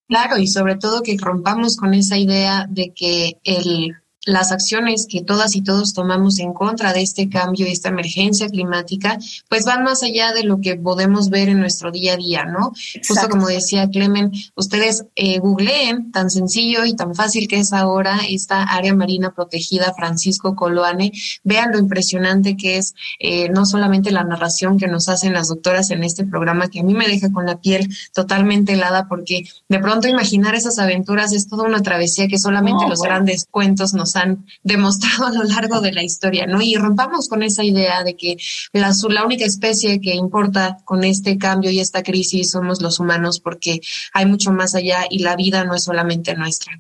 Claro, 0.10 0.38
y 0.38 0.48
sobre 0.48 0.76
todo 0.76 1.02
que 1.02 1.18
rompamos 1.18 1.78
con 1.78 1.94
esa 1.94 2.18
idea 2.18 2.66
de 2.70 2.94
que 2.94 3.40
el 3.44 3.96
las 4.28 4.52
acciones 4.52 5.08
que 5.10 5.24
todas 5.24 5.56
y 5.56 5.62
todos 5.62 5.94
tomamos 5.94 6.40
en 6.40 6.54
contra 6.54 6.94
de 6.94 7.02
este 7.02 7.30
cambio 7.30 7.66
y 7.66 7.72
esta 7.72 7.90
emergencia 7.90 8.50
climática, 8.50 9.18
pues 9.50 9.66
van 9.66 9.84
más 9.84 10.04
allá 10.04 10.34
de 10.34 10.44
lo 10.44 10.60
que 10.60 10.76
podemos 10.76 11.30
ver 11.30 11.50
en 11.50 11.60
nuestro 11.60 11.92
día 11.92 12.14
a 12.14 12.18
día, 12.18 12.46
¿no? 12.46 12.74
Justo 13.08 13.30
como 13.30 13.48
decía 13.48 13.90
Clemen, 13.90 14.32
ustedes 14.56 15.06
eh, 15.16 15.40
googleen 15.40 16.12
tan 16.12 16.30
sencillo 16.30 16.86
y 16.86 16.96
tan 16.96 17.16
fácil 17.16 17.48
que 17.48 17.60
es 17.60 17.72
ahora 17.72 18.20
esta 18.30 18.64
área 18.64 18.94
marina 18.94 19.34
protegida 19.34 19.94
Francisco 19.94 20.56
Coloane, 20.56 21.12
vean 21.44 21.72
lo 21.72 21.80
impresionante 21.80 22.58
que 22.58 22.78
es 22.78 22.94
eh, 23.20 23.50
no 23.50 23.66
solamente 23.66 24.12
la 24.12 24.24
narración 24.24 24.78
que 24.78 24.88
nos 24.88 25.08
hacen 25.08 25.34
las 25.34 25.48
doctoras 25.48 25.90
en 25.92 26.04
este 26.04 26.26
programa, 26.26 26.68
que 26.68 26.82
a 26.82 26.84
mí 26.84 26.94
me 26.94 27.08
deja 27.08 27.32
con 27.32 27.46
la 27.46 27.62
piel 27.62 27.88
totalmente 28.14 28.74
helada, 28.74 29.08
porque 29.08 29.46
de 29.70 29.80
pronto 29.80 30.10
imaginar 30.10 30.54
esas 30.54 30.80
aventuras 30.80 31.32
es 31.32 31.48
toda 31.48 31.64
una 31.64 31.82
travesía 31.82 32.28
que 32.28 32.40
solamente 32.40 32.88
los 32.90 33.02
grandes 33.02 33.48
cuentos 33.50 33.94
nos 33.94 34.17
han 34.18 34.46
demostrado 34.64 35.28
a 35.28 35.32
lo 35.32 35.44
largo 35.44 35.82
de 35.82 35.92
la 35.92 36.04
historia, 36.04 36.46
¿no? 36.46 36.62
Y 36.62 36.76
rompamos 36.76 37.30
con 37.30 37.44
esa 37.44 37.64
idea 37.64 38.04
de 38.04 38.16
que 38.16 38.38
la, 38.74 38.92
la 39.10 39.26
única 39.26 39.46
especie 39.46 40.02
que 40.02 40.14
importa 40.14 40.78
con 40.84 41.04
este 41.04 41.38
cambio 41.38 41.72
y 41.72 41.80
esta 41.80 42.04
crisis 42.04 42.52
somos 42.52 42.82
los 42.82 43.00
humanos, 43.00 43.40
porque 43.40 43.82
hay 44.14 44.26
mucho 44.26 44.52
más 44.52 44.76
allá 44.76 45.06
y 45.10 45.20
la 45.20 45.36
vida 45.36 45.64
no 45.64 45.76
es 45.76 45.84
solamente 45.84 46.36
nuestra. 46.36 46.74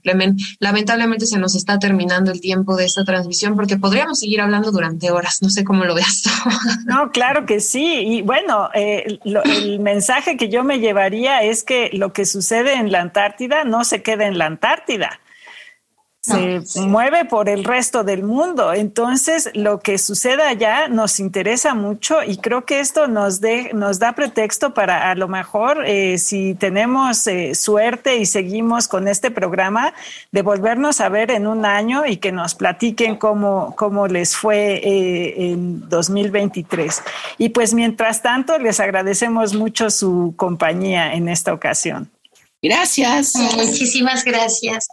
Lamentablemente 0.60 1.26
se 1.26 1.40
nos 1.40 1.56
está 1.56 1.80
terminando 1.80 2.32
el 2.32 2.42
tiempo 2.42 2.76
de 2.76 2.86
esta 2.86 3.04
transmisión 3.04 3.56
porque 3.56 3.78
podríamos 3.78 4.20
seguir 4.20 4.42
hablando 4.42 4.72
durante 4.72 5.12
horas. 5.12 5.42
No 5.42 5.50
sé 5.50 5.64
cómo 5.64 5.86
lo 5.86 5.96
veas 5.96 6.22
tú. 6.22 6.30
No, 6.86 7.12
claro 7.12 7.46
que 7.46 7.60
sí. 7.60 8.02
Y 8.06 8.22
bueno, 8.22 8.70
eh, 8.74 9.20
el 9.24 9.80
mensaje 9.80 10.38
que 10.38 10.50
yo 10.50 10.64
me 10.64 10.80
llevaría 10.80 11.44
es 11.44 11.64
que 11.64 11.90
lo 11.94 12.14
que 12.14 12.26
sucede 12.26 12.74
en 12.74 12.92
la 12.92 13.02
Antártida 13.02 13.64
no 13.66 13.84
se 13.84 14.02
queda 14.02 14.26
en 14.26 14.38
la 14.38 14.46
Antártida 14.46 15.20
se 16.28 16.82
mueve 16.82 17.26
por 17.26 17.50
el 17.50 17.64
resto 17.64 18.04
del 18.04 18.24
mundo. 18.24 18.74
Entonces, 18.74 19.50
lo 19.54 19.80
que 19.80 19.98
suceda 19.98 20.50
allá 20.50 20.88
nos 20.90 21.20
interesa 21.20 21.74
mucho 21.74 22.24
y 22.24 22.38
creo 22.38 22.66
que 22.66 22.80
esto 22.80 23.08
nos, 23.08 23.40
de, 23.40 23.72
nos 23.74 24.00
da 24.00 24.14
pretexto 24.14 24.74
para 24.74 25.10
a 25.10 25.16
lo 25.16 25.28
mejor, 25.28 25.86
eh, 25.86 26.18
si 26.18 26.56
tenemos 26.56 27.26
eh, 27.28 27.56
suerte 27.56 28.18
y 28.18 28.26
seguimos 28.26 28.88
con 28.88 29.08
este 29.08 29.32
programa, 29.32 29.94
de 30.32 30.42
volvernos 30.42 31.02
a 31.02 31.10
ver 31.10 31.32
en 31.32 31.48
un 31.48 31.66
año 31.66 32.06
y 32.06 32.18
que 32.18 32.32
nos 32.32 32.56
platiquen 32.56 33.16
cómo, 33.16 33.74
cómo 33.78 34.08
les 34.08 34.36
fue 34.36 34.82
eh, 34.84 35.52
en 35.52 35.88
2023. 35.88 37.02
Y 37.38 37.50
pues, 37.50 37.74
mientras 37.74 38.22
tanto, 38.22 38.58
les 38.58 38.80
agradecemos 38.80 39.54
mucho 39.54 39.90
su 39.90 40.34
compañía 40.36 41.14
en 41.14 41.30
esta 41.30 41.54
ocasión. 41.54 42.10
Gracias. 42.62 43.34
Muchísimas 43.56 44.24
gracias. 44.26 44.88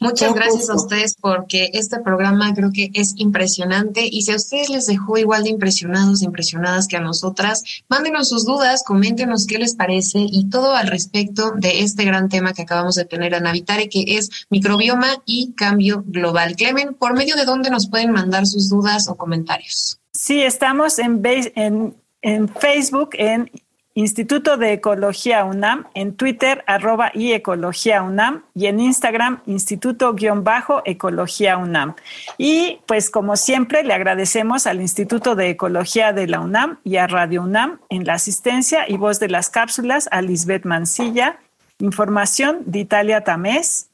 Muchas 0.00 0.34
gracias 0.34 0.70
a 0.70 0.74
ustedes 0.74 1.16
porque 1.20 1.70
este 1.72 2.00
programa 2.00 2.54
creo 2.54 2.70
que 2.72 2.90
es 2.94 3.14
impresionante 3.16 4.06
y 4.10 4.22
si 4.22 4.32
a 4.32 4.36
ustedes 4.36 4.70
les 4.70 4.86
dejó 4.86 5.18
igual 5.18 5.44
de 5.44 5.50
impresionados, 5.50 6.22
impresionadas 6.22 6.88
que 6.88 6.96
a 6.96 7.00
nosotras, 7.00 7.62
mándenos 7.88 8.28
sus 8.28 8.44
dudas, 8.44 8.82
coméntenos 8.84 9.46
qué 9.46 9.58
les 9.58 9.74
parece 9.74 10.18
y 10.20 10.48
todo 10.48 10.74
al 10.74 10.88
respecto 10.88 11.52
de 11.52 11.80
este 11.80 12.04
gran 12.04 12.28
tema 12.28 12.52
que 12.52 12.62
acabamos 12.62 12.94
de 12.94 13.04
tener 13.04 13.34
a 13.34 13.40
Navitare, 13.40 13.88
que 13.88 14.04
es 14.06 14.30
microbioma 14.50 15.22
y 15.26 15.52
cambio 15.52 16.04
global. 16.06 16.56
Clemen, 16.56 16.94
¿por 16.94 17.14
medio 17.14 17.36
de 17.36 17.44
dónde 17.44 17.70
nos 17.70 17.88
pueden 17.88 18.12
mandar 18.12 18.46
sus 18.46 18.68
dudas 18.68 19.08
o 19.08 19.16
comentarios? 19.16 20.00
Sí, 20.12 20.42
estamos 20.42 20.98
en, 20.98 21.22
en, 21.24 21.96
en 22.20 22.48
Facebook, 22.48 23.10
en 23.14 23.50
Instituto 23.94 24.56
de 24.56 24.72
Ecología 24.72 25.44
UNAM, 25.44 25.86
en 25.94 26.16
Twitter 26.16 26.64
arroba 26.66 27.10
y 27.12 27.32
Ecología 27.32 28.02
UNAM 28.02 28.42
y 28.54 28.64
en 28.66 28.80
Instagram 28.80 29.42
Instituto-Ecología 29.44 31.58
UNAM. 31.58 31.94
Y 32.38 32.78
pues 32.86 33.10
como 33.10 33.36
siempre 33.36 33.84
le 33.84 33.92
agradecemos 33.92 34.66
al 34.66 34.80
Instituto 34.80 35.34
de 35.34 35.50
Ecología 35.50 36.14
de 36.14 36.26
la 36.26 36.40
UNAM 36.40 36.78
y 36.84 36.96
a 36.96 37.06
Radio 37.06 37.42
UNAM 37.42 37.80
en 37.90 38.06
la 38.06 38.14
asistencia 38.14 38.88
y 38.88 38.96
voz 38.96 39.20
de 39.20 39.28
las 39.28 39.50
cápsulas 39.50 40.08
a 40.10 40.22
Lisbeth 40.22 40.64
Mancilla. 40.64 41.38
Información 41.78 42.60
de 42.64 42.78
Italia 42.78 43.24
Tamés. 43.24 43.90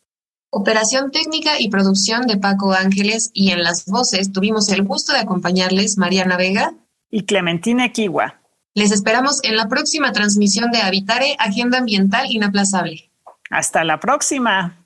Operación 0.51 1.11
técnica 1.11 1.59
y 1.59 1.71
producción 1.71 2.29
de 2.29 2.37
Paco 2.37 2.73
Ángeles 2.73 3.33
y 3.35 3.51
en 3.51 3.65
las 3.65 3.85
voces 3.85 4.33
tuvimos 4.33 4.69
el 4.69 4.85
gusto 4.85 5.13
de 5.13 5.19
acompañarles 5.19 5.99
Mariana 5.99 6.37
Vega 6.37 6.73
y 7.11 7.25
Clementina 7.25 7.91
Kiwa. 7.91 8.38
Les 8.79 8.93
esperamos 8.93 9.41
en 9.43 9.57
la 9.57 9.67
próxima 9.67 10.13
transmisión 10.13 10.71
de 10.71 10.79
Habitare, 10.79 11.35
Agenda 11.41 11.79
Ambiental 11.79 12.27
Inaplazable. 12.31 13.11
Hasta 13.51 13.83
la 13.83 13.99
próxima. 13.99 14.79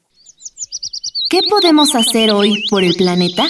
¿Qué 1.28 1.40
podemos 1.50 1.94
hacer 1.94 2.30
hoy 2.30 2.64
por 2.70 2.84
el 2.84 2.94
planeta? 2.94 3.44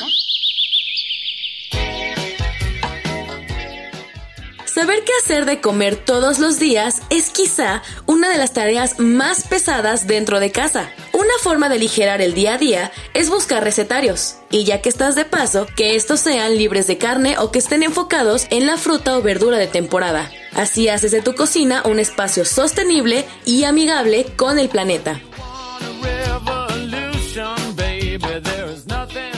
Saber 4.72 5.04
qué 5.04 5.12
hacer 5.22 5.44
de 5.44 5.60
comer 5.60 5.96
todos 5.96 6.38
los 6.38 6.58
días 6.58 7.02
es 7.10 7.28
quizá 7.28 7.82
una 8.06 8.30
de 8.30 8.38
las 8.38 8.54
tareas 8.54 8.98
más 8.98 9.46
pesadas 9.46 10.06
dentro 10.06 10.40
de 10.40 10.50
casa. 10.50 10.88
Una 11.12 11.34
forma 11.42 11.68
de 11.68 11.74
aligerar 11.74 12.22
el 12.22 12.32
día 12.32 12.54
a 12.54 12.58
día 12.58 12.90
es 13.12 13.28
buscar 13.28 13.62
recetarios. 13.62 14.36
Y 14.50 14.64
ya 14.64 14.80
que 14.80 14.88
estás 14.88 15.14
de 15.14 15.26
paso, 15.26 15.66
que 15.76 15.94
estos 15.94 16.20
sean 16.20 16.56
libres 16.56 16.86
de 16.86 16.96
carne 16.96 17.36
o 17.38 17.52
que 17.52 17.58
estén 17.58 17.82
enfocados 17.82 18.46
en 18.48 18.66
la 18.66 18.78
fruta 18.78 19.18
o 19.18 19.20
verdura 19.20 19.58
de 19.58 19.66
temporada. 19.66 20.30
Así 20.54 20.88
haces 20.88 21.10
de 21.10 21.20
tu 21.20 21.34
cocina 21.34 21.82
un 21.84 21.98
espacio 21.98 22.46
sostenible 22.46 23.26
y 23.44 23.64
amigable 23.64 24.24
con 24.36 24.58
el 24.58 24.70
planeta. 24.70 25.20